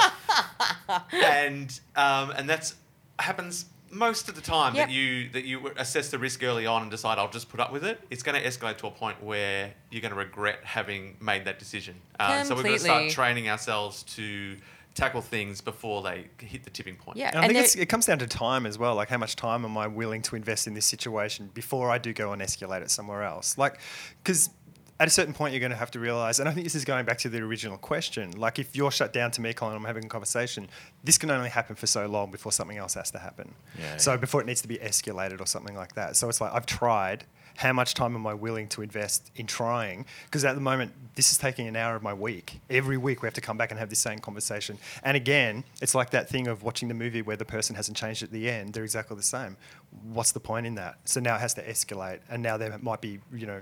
[1.11, 2.75] and um, and that's
[3.19, 4.87] happens most of the time Yep.
[4.87, 7.71] that you that you assess the risk early on and decide I'll just put up
[7.71, 8.01] with it.
[8.09, 11.59] It's going to escalate to a point where you're going to regret having made that
[11.59, 11.95] decision.
[12.19, 14.57] Uh, so we've got to start training ourselves to
[14.95, 17.17] tackle things before they hit the tipping point.
[17.17, 17.29] Yeah.
[17.29, 18.93] And I And think it's, it comes down to time as well.
[18.93, 22.13] Like, how much time am I willing to invest in this situation before I do
[22.13, 23.57] go and escalate it somewhere else?
[23.57, 23.79] Like,
[24.23, 24.51] because
[25.03, 26.85] at a certain point, you're going to have to realize, and I think this is
[26.85, 28.31] going back to the original question.
[28.37, 30.69] Like, if you're shut down to me, Colin, I'm having a conversation,
[31.03, 33.53] this can only happen for so long before something else has to happen.
[33.77, 34.17] Yeah, so yeah.
[34.17, 36.15] before it needs to be escalated or something like that.
[36.15, 37.25] So it's like, I've tried.
[37.57, 40.05] How much time am I willing to invest in trying?
[40.23, 42.61] Because at the moment, this is taking an hour of my week.
[42.69, 44.77] Every week, we have to come back and have this same conversation.
[45.03, 48.23] And again, it's like that thing of watching the movie where the person hasn't changed
[48.23, 48.73] at the end.
[48.73, 49.57] They're exactly the same.
[50.13, 50.97] What's the point in that?
[51.03, 53.61] So now it has to escalate, and now there might be, you know,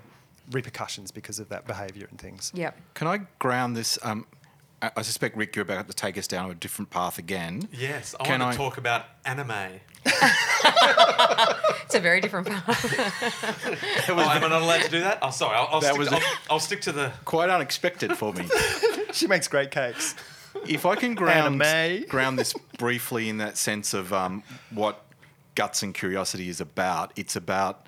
[0.51, 2.51] repercussions because of that behaviour and things.
[2.55, 2.77] Yep.
[2.95, 3.99] Can I ground this?
[4.03, 4.25] Um,
[4.81, 7.67] I, I suspect Rick, you're about to take us down a different path again.
[7.71, 9.79] Yes, I Can want I- talk about anime.
[11.85, 12.85] It's a very different path.
[14.09, 15.19] oh, am I not allowed to do that?
[15.21, 15.57] Oh, sorry.
[15.57, 17.11] I'll, I'll, That stick, was to, a- I'll, I'll stick to the.
[17.25, 18.47] Quite unexpected for me.
[19.11, 20.15] She makes great cakes.
[20.69, 22.05] if I can ground Anime.
[22.07, 24.41] ground this briefly in that sense of um,
[24.73, 25.03] what
[25.55, 27.87] guts and curiosity is about, it's about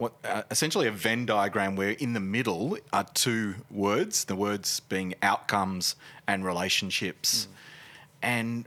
[0.00, 4.80] what uh, essentially a Venn diagram where in the middle are two words, the words
[4.80, 5.94] being outcomes
[6.26, 7.46] and relationships,
[8.22, 8.66] and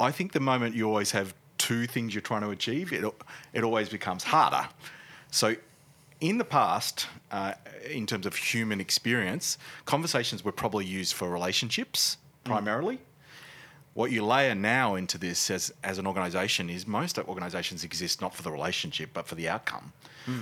[0.00, 3.04] I think the moment you always have two things you're trying to achieve, it
[3.52, 4.68] it always becomes harder.
[5.30, 5.56] So.
[6.20, 7.52] In the past, uh,
[7.90, 12.98] in terms of human experience, conversations were probably used for relationships primarily.
[13.94, 18.34] What you layer now into this as, as an organisation is most organisations exist not
[18.34, 19.92] for the relationship but for the outcome.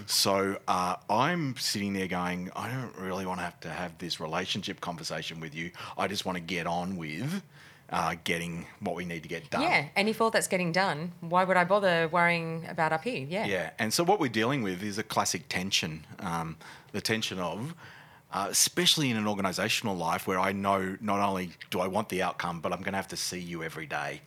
[0.07, 4.20] So uh, I'm sitting there going, I don't really want to have to have this
[4.20, 5.72] relationship conversation with you.
[5.98, 7.42] I just want to get on with
[7.90, 9.62] uh, getting what we need to get done.
[9.62, 13.26] Yeah, and if all that's getting done, why would I bother worrying about up here?
[13.28, 13.44] Yeah.
[13.44, 16.07] Yeah, and so what we're dealing with is a classic tension.
[16.20, 16.57] Um,
[16.92, 17.74] the tension of,
[18.33, 22.22] uh, especially in an organisational life where I know not only do I want the
[22.22, 24.22] outcome, but I'm going to have to see you every day.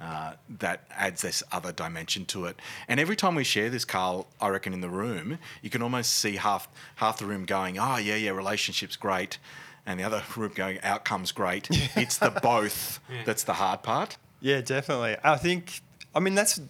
[0.00, 2.58] Uh, that adds this other dimension to it.
[2.88, 6.16] And every time we share this, Carl, I reckon in the room, you can almost
[6.16, 6.66] see half
[6.96, 9.38] half the room going, "Oh yeah, yeah, relationships great,"
[9.86, 14.16] and the other room going, "Outcomes great." It's the both that's the hard part.
[14.40, 15.16] Yeah, definitely.
[15.22, 15.82] I think.
[16.14, 16.60] I mean, that's.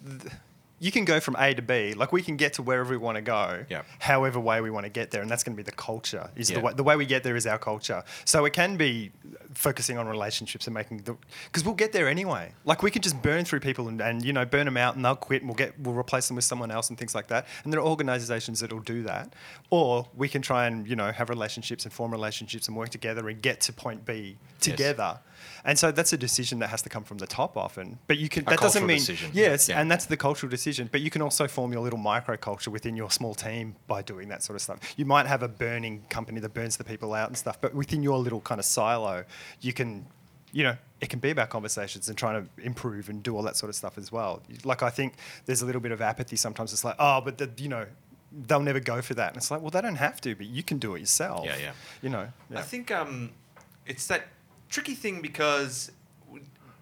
[0.83, 1.93] You can go from A to B.
[1.93, 3.83] Like we can get to wherever we want to go, Yeah.
[3.99, 6.29] however way we want to get there, and that's going to be the culture.
[6.35, 6.57] Is Yeah.
[6.57, 8.03] the way the way we get there is our culture.
[8.25, 9.11] So it can be
[9.53, 11.15] focusing on relationships and making the
[11.45, 12.51] because we'll get there anyway.
[12.65, 15.05] Like we can just burn through people and, and you know burn them out and
[15.05, 17.47] they'll quit and we'll get we'll replace them with someone else and things like that.
[17.63, 19.33] And there are organisations that will do that,
[19.69, 23.29] or we can try and you know have relationships and form relationships and work together
[23.29, 25.11] and get to point B together.
[25.15, 25.29] Yes.
[25.65, 27.99] And so that's a decision that has to come from the top often.
[28.07, 29.31] But you can A that doesn't mean decision.
[29.33, 29.79] yes, Yeah.
[29.79, 30.72] and that's the cultural decision.
[30.91, 34.43] But you can also form your little microculture within your small team by doing that
[34.43, 34.79] sort of stuff.
[34.97, 38.03] You might have a burning company that burns the people out and stuff, but within
[38.03, 39.25] your little kind of silo,
[39.61, 40.05] you can,
[40.51, 43.57] you know, it can be about conversations and trying to improve and do all that
[43.57, 44.41] sort of stuff as well.
[44.63, 45.15] Like I think
[45.45, 46.71] there's a little bit of apathy sometimes.
[46.73, 47.85] It's like, oh, but the, you know,
[48.47, 49.29] they'll never go for that.
[49.29, 51.45] And it's like, well, they don't have to, but you can do it yourself.
[51.45, 51.71] Yeah, yeah.
[52.01, 52.29] You know.
[52.49, 52.59] Yeah.
[52.59, 53.31] I think um,
[53.85, 54.27] it's that
[54.69, 55.91] tricky thing because w-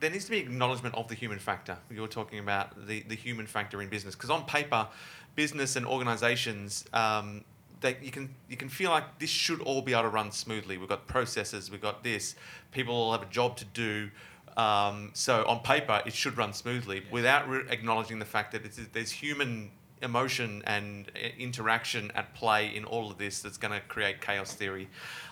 [0.02, 1.78] there needs to be acknowledgement of the human factor.
[1.89, 4.88] You're talking about the, the human factor in business because on paper,
[5.36, 6.84] business and organisations.
[6.91, 7.45] Um,
[7.80, 10.78] they, you can you can feel like this should all be able to run smoothly.
[10.78, 12.36] We've got processes, we've got this.
[12.72, 14.10] People all have a job to do.
[14.58, 18.80] Um, so on paper, it should run smoothly without re- acknowledging the fact that it's,
[18.91, 19.72] there's human
[20.02, 24.54] emotion and uh, interaction at play in all of this that's going to create chaos
[24.54, 24.89] theory.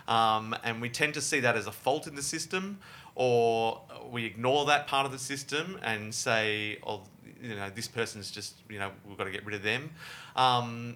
[0.07, 2.79] Um, and we tend to see that as a fault in the system,
[3.19, 7.01] or we ignore that part of the system and say, oh,
[7.43, 9.89] you know, this person's just, you know, we've got to get rid of them.
[10.37, 10.95] Um,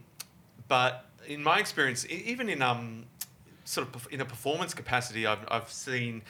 [0.70, 3.08] but in my experience, even in um,
[3.66, 6.22] sort of in a performance capacity, I've, I've seen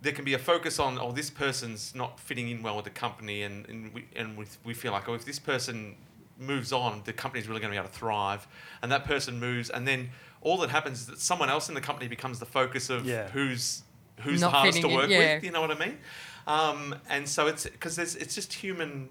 [0.00, 2.90] there can be a focus on, oh, this person's not fitting in well with the
[2.92, 5.96] company, and, and, we, and we, we feel like, oh, if this person
[6.38, 8.46] moves on, the company's really going to be able to thrive.
[8.80, 11.80] And that person moves, and then all that happens is that someone else in the
[11.80, 13.28] company becomes the focus of Yeah.
[13.30, 13.82] who's
[14.22, 15.34] who's Not the hardest to work yeah.
[15.34, 15.44] with.
[15.44, 15.98] You know what I mean?
[16.46, 19.08] Um, and so it's because there's it's just human.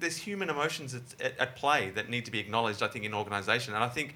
[0.00, 2.82] There's human emotions at, at, at play that need to be acknowledged.
[2.82, 4.14] I think in organisation, and I think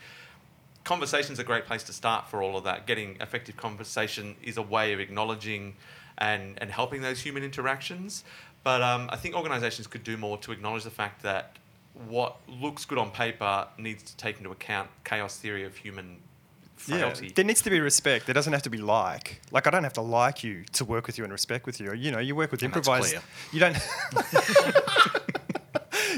[0.84, 2.86] conversation's a great place to start for all of that.
[2.86, 5.76] Getting effective conversation is a way of acknowledging
[6.16, 8.24] and, and helping those human interactions.
[8.64, 11.56] But um, I think organisations could do more to acknowledge the fact that
[12.08, 16.16] what looks good on paper needs to take into account chaos theory of human
[16.78, 17.26] frailty.
[17.26, 18.26] Yeah, there needs to be respect.
[18.26, 19.40] There doesn't have to be like.
[19.50, 21.92] Like I don't have to like you to work with you and respect with you.
[21.92, 22.88] You know, you work with And that's
[23.52, 23.76] You don't.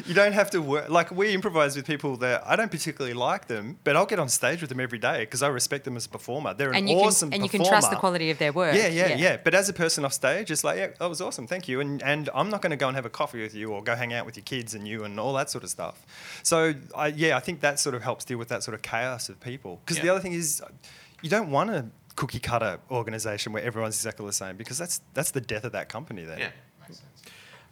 [0.07, 3.47] you don't have to work like we improvise with people that I don't particularly like
[3.47, 6.07] them, but I'll get on stage with them every day because I respect them as
[6.07, 6.55] a performer.
[6.55, 8.75] They're an and you awesome can and you can trust the quality of their work.
[8.75, 11.47] Yeah, yeah, yeah, But as a person off stage, it's like, yeah, that was awesome,
[11.47, 11.81] thank you.
[11.81, 13.95] And and I'm not going to go and have a coffee with you or go
[13.95, 16.07] hang out with your kids and you and all that sort of stuff.
[16.43, 19.29] So I, yeah, I think that sort of helps deal with that sort of chaos
[19.29, 19.81] of people.
[19.85, 20.63] Because the other thing is,
[21.23, 21.87] you don't want a
[22.17, 25.89] cookie cutter organization where everyone's exactly the same because that's that's the death of that
[25.89, 26.25] company.
[26.25, 26.39] Then.
[26.39, 26.51] Yeah.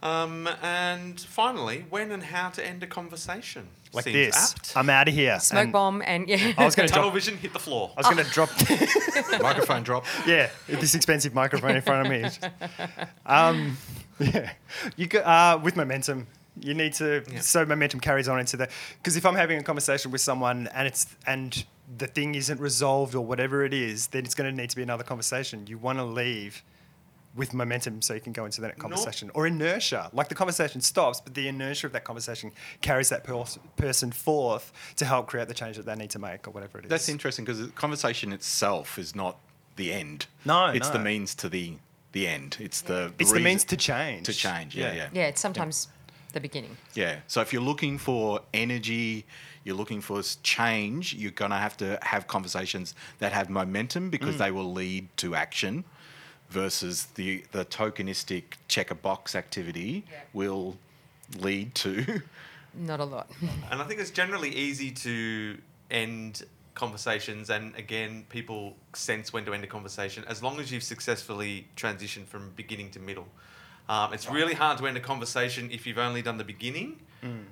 [0.01, 3.67] Um, and finally, when and how to end a conversation.
[3.91, 4.53] Like Seems this.
[4.53, 4.73] apt.
[4.77, 5.39] I'm out of here.
[5.39, 6.53] Smoke And bomb and yeah.
[6.57, 7.15] I was going to Tunnel drop.
[7.15, 7.91] vision, hit the floor.
[7.97, 8.49] I was going to drop.
[9.41, 10.05] Microphone drop.
[10.27, 12.29] yeah, this expensive microphone in front of me.
[13.25, 13.77] Um,
[14.19, 14.51] yeah,
[14.95, 16.27] you go, uh, with momentum.
[16.61, 17.39] You need to Yeah.
[17.39, 18.69] so momentum carries on into that.
[18.97, 21.63] Because if I'm having a conversation with someone and it's and
[21.97, 24.83] the thing isn't resolved or whatever it is, then it's going to need to be
[24.83, 25.65] another conversation.
[25.67, 26.63] You want to leave
[27.35, 30.81] with momentum so you can go into the next conversation or inertia like the conversation
[30.81, 32.51] stops but the inertia of that conversation
[32.81, 36.47] carries that pers- person forth to help create the change that they need to make
[36.47, 39.37] or whatever it is That's interesting because the conversation itself is not
[39.75, 40.25] the end.
[40.43, 41.73] No, it's the means to the
[42.11, 42.57] the end.
[42.59, 44.75] It's the it's the means to change to change.
[44.75, 45.87] Yeah, yeah, yeah, it's sometimes
[46.33, 46.75] the beginning.
[46.95, 47.19] Yeah.
[47.27, 49.25] So if you're looking for energy,
[49.63, 54.35] you're looking for change, you're going to have to have conversations that have momentum because
[54.35, 54.39] Mm.
[54.39, 55.85] they will lead to action
[56.49, 60.77] versus the, the tokenistic check a box activity will
[61.39, 62.21] lead to.
[62.73, 63.29] Not a lot.
[63.71, 65.57] And I think it's generally easy to
[65.89, 66.43] end
[66.75, 71.67] conversations, and again, people sense when to end a conversation as long as you've successfully
[71.75, 73.27] transitioned from beginning to middle.
[73.89, 76.99] Um, it's really hard to end a conversation if you've only done the beginning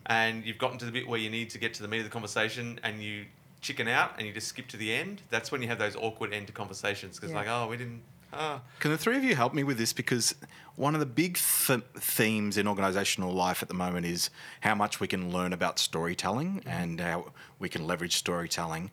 [0.06, 2.04] and you've gotten to the bit where you need to get to the meat of
[2.06, 3.26] the conversation and you
[3.60, 5.22] chicken out and you just skip to the end.
[5.30, 7.38] That's when you have those awkward end to conversations because, Yeah.
[7.38, 8.02] like, oh, we didn't.
[8.34, 8.62] Ah.
[8.80, 9.94] Can the three of you help me with this?
[9.94, 10.36] Because
[10.76, 14.30] one of the big th- themes in organizational life at the moment is
[14.62, 18.92] how much we can learn about storytelling and how we can leverage storytelling.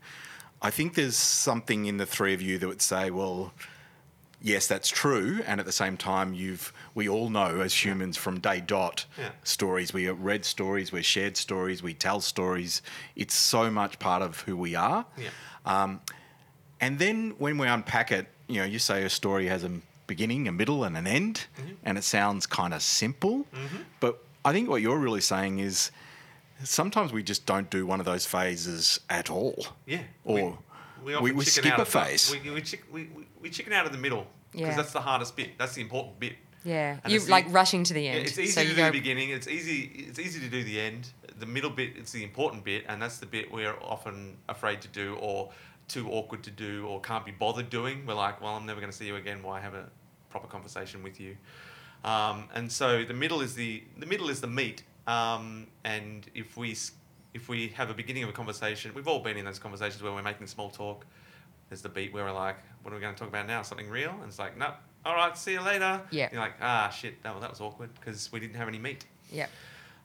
[0.63, 3.53] I think there's something in the three of you that would say, well,
[4.41, 8.41] yes, that's true, and at the same time, you've we all know as humans from
[8.41, 9.31] day dot Yeah.
[9.43, 9.93] stories.
[9.93, 12.81] We read stories, we're shared stories, we tell stories.
[13.17, 15.05] It's so much part of who we are.
[15.19, 15.29] Yeah.
[15.67, 16.01] Um,
[16.81, 19.71] and then when we unpack it, you know, you say a story has a
[20.07, 21.73] beginning, a middle, and an end, mm-hmm.
[21.85, 23.47] and it sounds kind of simple.
[23.55, 23.77] Mm-hmm.
[24.01, 25.91] But I think what you're really saying is
[26.63, 29.67] sometimes we just don't do one of those phases at all.
[29.87, 30.03] Yeah.
[30.25, 30.59] Or
[31.05, 32.31] we, often we chicken skip out a of the- phase.
[32.31, 34.77] We, we, chick, we, we, we chicken out of the middle because Yeah.
[34.77, 35.59] that's the hardest bit.
[35.59, 36.35] That's the important bit.
[36.65, 38.27] Yeah, And you it's like the- rushing to the Yeah, end.
[38.27, 39.31] it's easy so to you do go, the beginning.
[39.31, 40.07] It's easy.
[40.09, 41.09] It's easy to do the end.
[41.39, 44.89] The middle bit, it's the important bit, and that's the bit we're often afraid to
[44.89, 45.51] do, or
[45.89, 48.07] too awkward to do, or can't be bothered doing.
[48.07, 49.43] We're like, well, I'm never going to see you again.
[49.43, 49.89] Why have a
[50.31, 51.37] proper conversation with you?
[52.05, 54.83] Um, and so the middle is the the middle is the meat.
[55.07, 56.77] Um, and if we
[57.35, 60.13] if we have a beginning of a conversation, we've all been in those conversations where
[60.13, 61.05] we're making small talk.
[61.69, 63.63] There's the beat where we're like, what are we going to talk about now?
[63.63, 64.11] Something real?
[64.11, 64.73] And it's like, no,
[65.05, 66.01] all right, see you later.
[66.11, 66.29] Yeah.
[66.31, 69.05] You're like, ah, shit, that, that was awkward because we didn't have any meat.
[69.33, 69.47] yeah,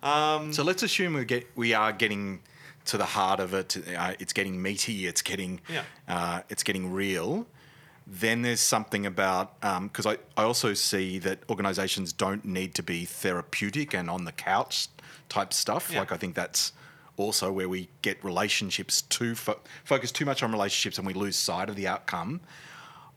[0.01, 2.39] Um, So let's assume we get we are getting
[2.89, 3.77] to the heart of it.
[3.97, 5.07] Uh, it's getting meaty.
[5.07, 5.83] It's getting Yeah.
[6.07, 7.47] uh, it's getting real.
[8.05, 13.05] Then there's something about because I, I also see that organisations don't need to be
[13.05, 14.87] therapeutic and on the couch
[15.29, 15.91] type stuff.
[15.91, 15.99] Yeah.
[15.99, 16.73] Like I think that's
[17.17, 21.35] also where we get relationships too fo- focus too much on relationships and we lose
[21.35, 22.39] sight of the outcome.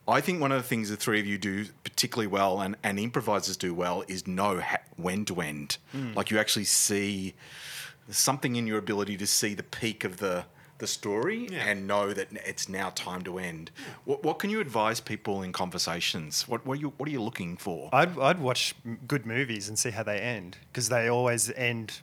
[0.07, 2.99] I think one of the things the three of you do particularly well and, and
[2.99, 5.79] improvisers do well is know ha- when to end.
[6.17, 7.35] Like you actually see
[8.11, 10.45] something in your ability to see the peak of the
[10.79, 11.65] the story Yeah.
[11.69, 13.71] and know that it's now time to end.
[14.05, 16.49] What, what can you advise people in conversations?
[16.49, 17.89] What, what, are, you, what are you looking for?
[17.93, 18.75] I'd, I'd watch
[19.07, 22.01] good movies and see how they end because they always end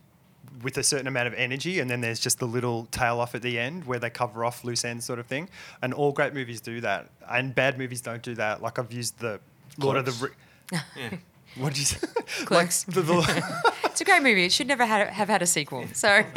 [0.64, 3.42] with a certain amount of energy and then there's just the little tail off at
[3.42, 5.50] the end where they cover off loose ends sort of thing
[5.82, 9.20] and all great movies do that and bad movies don't do that like i've used
[9.20, 9.40] the
[9.78, 10.36] lord of the Clerks.
[10.72, 11.10] Ri- yeah.
[11.56, 12.08] What did you say
[12.46, 12.88] Clerks.
[12.88, 14.46] like the, the, it's a great movie.
[14.46, 15.86] It should never have, have had a sequel.
[15.94, 16.08] So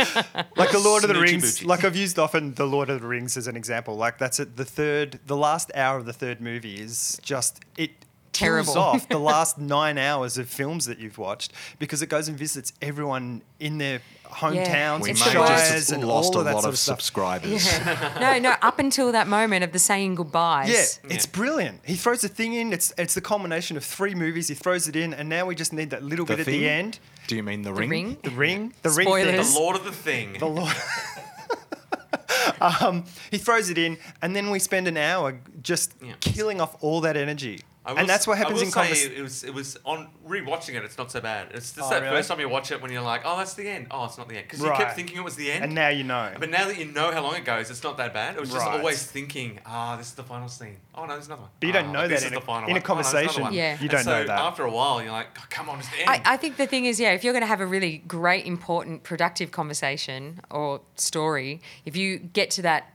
[0.56, 1.60] like the Lord of the Snoochie Rings.
[1.60, 1.66] boochies.
[1.66, 3.96] Like I've used often the Lord of the Rings as an example.
[3.96, 4.56] Like that's it.
[4.56, 7.90] The third, the last hour of the third movie is just it.
[8.32, 8.78] kills Terrible.
[8.78, 12.72] off the last nine hours of films that you've watched because it goes and visits
[12.80, 14.00] everyone in their
[14.32, 15.66] hometowns we and it's the have worst.
[15.68, 17.66] shires just and lost all a of that lot sort of of subscribers.
[17.66, 18.18] yeah.
[18.20, 18.54] no, no.
[18.62, 20.68] Up until that moment of the saying goodbyes.
[21.04, 21.80] Yeah, it's brilliant.
[21.84, 22.72] He throws the thing in.
[22.72, 24.48] It's it's the culmination of three movies.
[24.48, 26.68] He throws it in, and now we just need that little The bit at the
[26.68, 26.98] end.
[27.28, 27.90] Do you mean the, The ring?
[27.90, 28.16] ring.
[28.22, 28.74] The ring.
[28.82, 29.26] The Spoilers.
[29.26, 29.36] ring.
[29.54, 30.36] The Lord of the Thing.
[30.38, 30.74] The Lord.
[32.60, 36.12] um, he throws it in, and then we spend an hour just Yeah.
[36.20, 37.60] killing off all that energy.
[37.84, 39.12] I will And that's what happens I in will say conversation.
[39.16, 40.84] it was it was on rewatching it.
[40.84, 41.48] It's not so bad.
[41.52, 42.16] It's just Oh, that really?
[42.16, 43.88] first time you watch it when you're like, oh, that's the end.
[43.90, 44.78] Oh, it's not the end because you Right.
[44.78, 45.64] kept thinking it was the end.
[45.64, 46.32] And now you know.
[46.38, 48.36] But now that you know how long it goes, it's not that bad.
[48.36, 48.78] It was just Right.
[48.78, 50.76] always thinking, ah, this is the final scene.
[50.94, 51.50] Oh no, there's another one.
[51.58, 52.76] But you don't Ah, know this that is in a- the final in a one.
[52.76, 53.52] Oh, no, conversation.
[53.52, 53.76] Yeah.
[53.80, 54.38] You don't know that.
[54.38, 56.08] After a while, you're like, oh, come on, just end.
[56.08, 58.46] I, I think the thing is, yeah, if you're going to have a really great,
[58.46, 62.91] important, productive conversation or story, if you get to that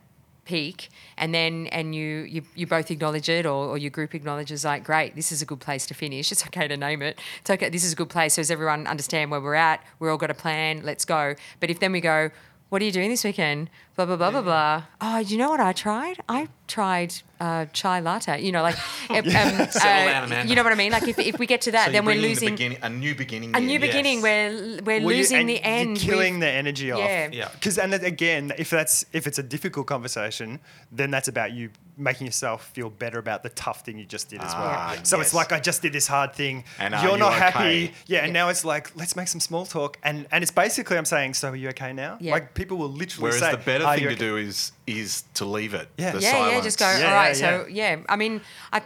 [0.48, 4.64] peak and then and you you, you both acknowledge it or, or your group acknowledges
[4.64, 6.32] like great this is a good place to finish.
[6.38, 7.20] It's okay to name it.
[7.42, 8.36] It's okay this is a good place.
[8.36, 9.84] So does everyone understand where we're at?
[10.00, 10.82] We're all got a plan.
[10.84, 11.36] Let's go.
[11.60, 12.32] But if then we go
[12.70, 15.60] what are you doing this weekend blah blah blah blah blah oh you know what
[15.60, 18.76] i tried i tried uh, chai latte you know like
[19.10, 21.72] um, um, Settle down, you know what i mean like if, if we get to
[21.72, 23.56] that So then we're bringing the losing a new beginning.
[23.56, 23.82] a new Yes.
[23.82, 24.22] beginning.
[24.22, 26.04] We're we're Well, losing and the end.
[26.04, 27.00] You're killing with- the energy off.
[27.00, 27.30] Yeah.
[27.32, 27.50] Yeah.
[27.54, 30.60] Because and then again, if that's if it's a difficult conversation,
[30.92, 34.40] then that's about you making yourself feel better about the tough thing you just did
[34.42, 34.64] as well.
[34.66, 35.28] Ah, So yes.
[35.28, 36.64] it's like I just did this hard thing.
[36.80, 37.40] And you're you not okay?
[37.52, 37.94] happy.
[38.06, 39.98] Yeah, and now it's like let's make some small talk.
[40.04, 42.18] And and it's basically I'm saying, so are you okay now?
[42.20, 42.34] Yeah.
[42.34, 45.46] Like people will literally Whereas say, the better thing you to do is is to
[45.46, 45.88] leave it.
[45.98, 46.12] Yeah.
[46.12, 46.54] The yeah, silence.
[46.54, 46.62] yeah.
[46.62, 46.98] Just go.
[46.98, 47.40] Yeah, All right.
[47.40, 47.98] yeah, So yeah.
[48.08, 48.42] I mean,
[48.72, 48.82] I,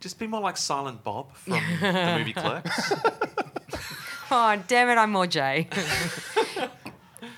[0.00, 2.92] Just be more like Silent Bob from the movie Clerks.
[4.30, 5.68] oh damn it, I'm more Jay.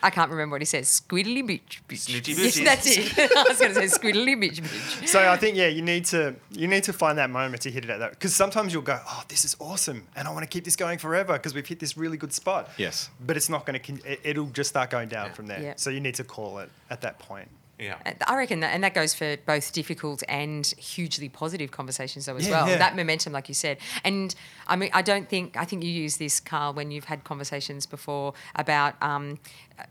[0.02, 0.88] I can't remember what he says.
[1.00, 2.08] Squiddly bitch, bitch.
[2.08, 2.64] Snoochie Yes, boochies.
[2.64, 3.18] that's it.
[3.36, 5.08] I was going to say squiddly bitch, bitch.
[5.08, 7.84] So I think yeah, you need to you need to find that moment to hit
[7.84, 10.48] it at that because sometimes you'll go, oh, this is awesome, and I want to
[10.48, 12.70] keep this going forever because we've hit this really good spot.
[12.78, 13.10] Yes.
[13.24, 13.86] But it's not going to.
[13.86, 15.32] Con- it, it'll just start going down Yeah.
[15.34, 15.62] from there.
[15.62, 15.74] Yeah.
[15.76, 17.48] So you need to call it at that point.
[17.82, 17.96] Yeah.
[18.26, 22.46] I reckon that, and that goes for both difficult and hugely positive conversations though as
[22.46, 22.68] Yeah, well.
[22.68, 22.78] yeah.
[22.78, 24.34] That momentum, like you said, and
[24.66, 27.86] I mean, I don't think I think you use this, Carl, when you've had conversations
[27.86, 29.38] before about um,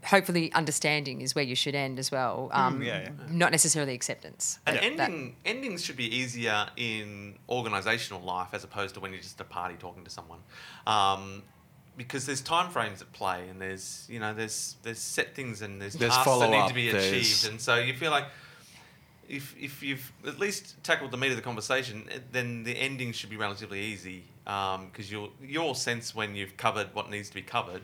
[0.06, 2.50] hopefully understanding is where you should end as well.
[2.54, 3.10] Um, Mm, yeah, yeah.
[3.30, 4.60] Not necessarily acceptance.
[4.66, 9.12] And That- that- ending endings should be easier in organisational life as opposed to when
[9.12, 10.40] you're just a party talking to someone,
[10.88, 11.44] um,
[11.98, 15.82] because there's time frames at play and there's you know there's there's set things and
[15.82, 18.26] there's, There's tasks that need to be there's- achieved, and so you feel like.
[19.30, 23.14] If, if you've at least tackled the meat of the conversation, eh, then the ending
[23.14, 27.42] should be relatively easy because you'll you'll sense when you've covered what needs to be
[27.42, 27.84] covered,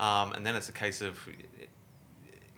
[0.00, 1.18] um, and then it's a case of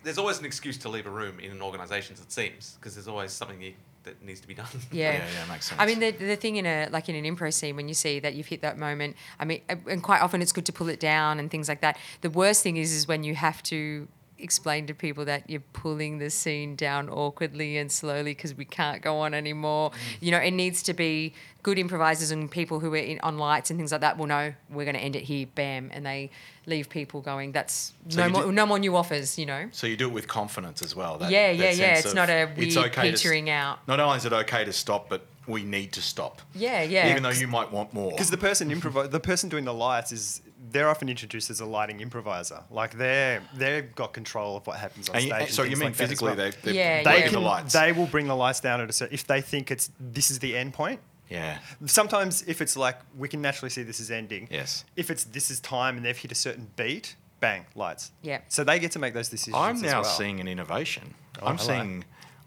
[0.03, 3.09] there's always an excuse to leave a room in an organisation, it seems, because there's
[3.09, 3.73] always something you
[4.03, 4.67] that needs to be done.
[4.91, 5.11] Yeah.
[5.11, 7.75] Yeah, yeah, makes I mean, the, the thing in a like in an improv scene
[7.75, 9.15] when you see that you've hit that moment.
[9.39, 11.97] I mean, and quite often it's good to pull it down and things like that.
[12.21, 14.07] The worst thing is is when you have to
[14.41, 19.01] explain to people that you're pulling the scene down awkwardly and slowly because we can't
[19.01, 19.91] go on anymore.
[19.91, 19.95] Mm.
[20.21, 21.33] You know, it needs to be
[21.63, 24.53] good improvisers and people who are in, on lights and things like that will know
[24.69, 26.31] we're going to end it here, bam, and they
[26.65, 27.51] leave people going.
[27.51, 29.37] That's So no more, do- no more new offers.
[29.37, 29.69] You know.
[29.71, 31.17] So you do it with confidence as well.
[31.17, 31.97] That, Yeah, that yeah, yeah.
[31.97, 33.79] It's of not a it's weird okay to out.
[33.87, 36.41] Not only is it okay to stop, but we need to stop.
[36.53, 37.09] Yeah, yeah.
[37.09, 38.11] Even though you might want more.
[38.11, 41.65] Because the person improv, the person doing the lights is they're often introduced as a
[41.65, 42.61] lighting improviser.
[42.69, 45.31] Like they're they've got control of what happens on And stage.
[45.33, 46.35] and and so you mean like physically well.
[46.35, 47.23] they, they, Yeah, they they yeah.
[47.25, 47.73] can the lights.
[47.73, 50.39] they will bring the lights down at a certain if they think it's this is
[50.39, 50.99] the end point.
[51.29, 51.57] yeah.
[51.85, 54.47] Sometimes if it's like we can naturally see this is ending.
[54.51, 54.85] Yes.
[54.95, 58.11] If it's this is time and they've hit a certain beat, bang, lights.
[58.21, 58.41] Yeah.
[58.47, 59.55] So they get to make those decisions.
[59.57, 60.03] I'm as now well.
[60.11, 61.15] seeing an innovation.
[61.41, 61.67] Oh, I'm hello.
[61.69, 62.03] seeing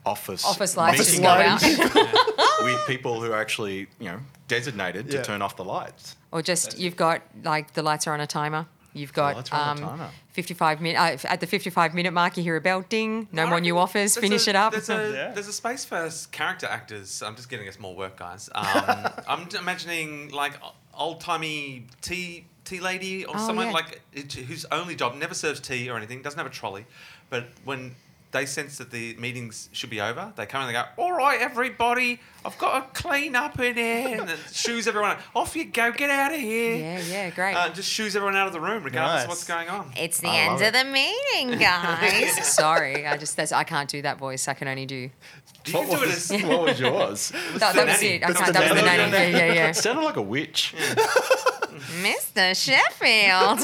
[0.07, 1.63] office Office lights Office just go out.
[2.65, 6.17] with people who are actually, you know, designated to turn off the lights.
[6.33, 8.67] Or just you've got like the lights are on a timer.
[8.93, 10.11] You've got lights are on a um, timer.
[10.33, 12.37] 55 minute uh, at the 55 minute mark.
[12.37, 13.29] You hear a bell ding.
[13.33, 14.15] No more new offers.
[14.15, 14.73] There's Finish a- it up.
[14.73, 15.33] There's a, Yeah.
[15.33, 17.23] there's a space for s- character actors.
[17.23, 18.49] I'm just getting us more work, guys.
[18.55, 18.65] Um,
[19.29, 20.53] I'm imagining like
[20.97, 23.73] old timey tea tea lady or Oh, someone yeah.
[23.73, 26.87] like it- whose only job never serves tea or anything, doesn't have a trolley,
[27.31, 27.95] but when
[28.35, 31.41] they sense that the meetings should be over, they come and they go, "All right,
[31.41, 35.17] everybody, I've got to clean up in here," and then shoos everyone.
[35.35, 36.77] Off you go, get out of here.
[36.77, 37.55] yeah, yeah, great.
[37.55, 39.91] Uh, just shoos everyone out of the room, regardless of what's going on.
[39.97, 40.73] it's the I end of it.
[40.75, 42.47] the meeting, guys.
[42.55, 44.47] Sorry, I just that's, I can't do that voice.
[44.49, 44.97] I can only do.
[45.67, 47.31] You can do it as what was yours?
[47.31, 48.23] That, the that was it.
[48.23, 49.11] I That's can't, that was the nanny.
[49.13, 49.33] nanny.
[49.33, 49.69] Yeah, yeah, yeah.
[49.71, 50.75] It sounded like a witch.
[52.03, 52.55] Mr.
[52.55, 53.61] Sheffield.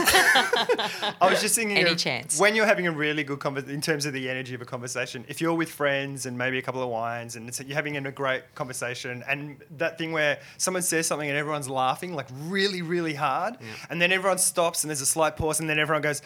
[1.21, 2.39] I was just thinking Any of chance.
[2.39, 5.25] when you're having a really good conversation in terms of the energy of a conversation.
[5.29, 8.13] If you're with friends and maybe a couple of wines and it's, you're having a
[8.13, 13.15] great conversation, and that thing where someone says something and everyone's laughing like really, really
[13.15, 13.57] hard,
[13.89, 16.23] and then everyone stops and there's a slight pause, and then everyone goes.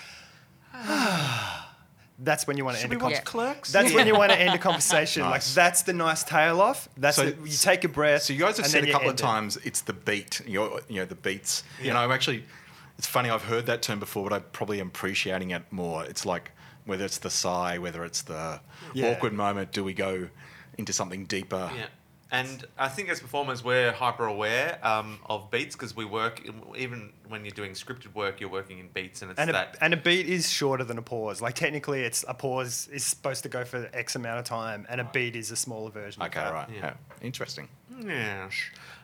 [2.18, 3.24] That's when you want to Should end we a conversation.
[3.26, 3.72] Clerks?
[3.72, 5.22] That's when you want to end a conversation.
[5.22, 6.88] Like that's the nice tail off.
[6.96, 8.22] That's So- the, you take a breath.
[8.22, 9.22] So you guys have said a couple of end it.
[9.22, 11.64] times it's the beat, you you know, the beats.
[11.82, 12.44] You know, I'm actually,
[12.98, 16.04] it's funny, I've heard that term before, but I'm probably appreciating it more.
[16.04, 16.52] It's like
[16.86, 18.60] whether it's the sigh, whether it's the
[18.92, 19.08] Yeah.
[19.10, 20.28] awkward moment, do we go
[20.78, 21.70] into something deeper?
[21.76, 21.86] Yeah.
[22.34, 26.54] And I think as performers, we're hyper aware um, of beats because we work, in,
[26.76, 29.76] even when you're doing scripted work, you're working in beats and it's And a, that.
[29.80, 31.40] and a beat is shorter than a pause.
[31.40, 35.00] Like technically, it's a pause is supposed to go for X amount of time, and
[35.00, 36.22] a beat is a smaller version.
[36.22, 36.52] of Okay, that.
[36.52, 36.68] right.
[36.74, 36.80] Yeah.
[36.80, 36.94] Yeah.
[37.22, 37.68] Interesting.
[38.04, 38.52] Yes.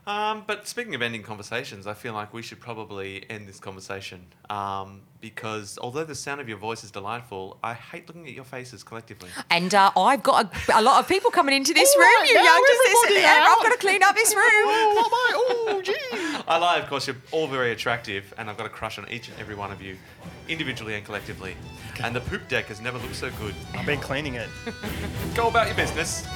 [0.07, 4.27] Um, but speaking of ending conversations, I feel like we should probably end this conversation
[4.49, 8.45] um, because although the sound of your voice is delightful, I hate looking at your
[8.45, 9.29] faces collectively.
[9.51, 12.29] And uh, I've got a, a lot of people coming into this All room, right,
[12.29, 12.79] you now youngsters.
[13.05, 14.43] everybody I've got to clean up this room.
[14.45, 15.95] oh, gee.
[16.49, 19.29] I lie, of course, you're all very attractive, and I've got a crush on each
[19.29, 19.97] and every one of you,
[20.49, 21.57] individually and collectively.
[22.03, 23.55] And the poop deck has never looked so good.
[23.75, 24.49] I've been cleaning it.
[25.35, 26.27] Go about your business.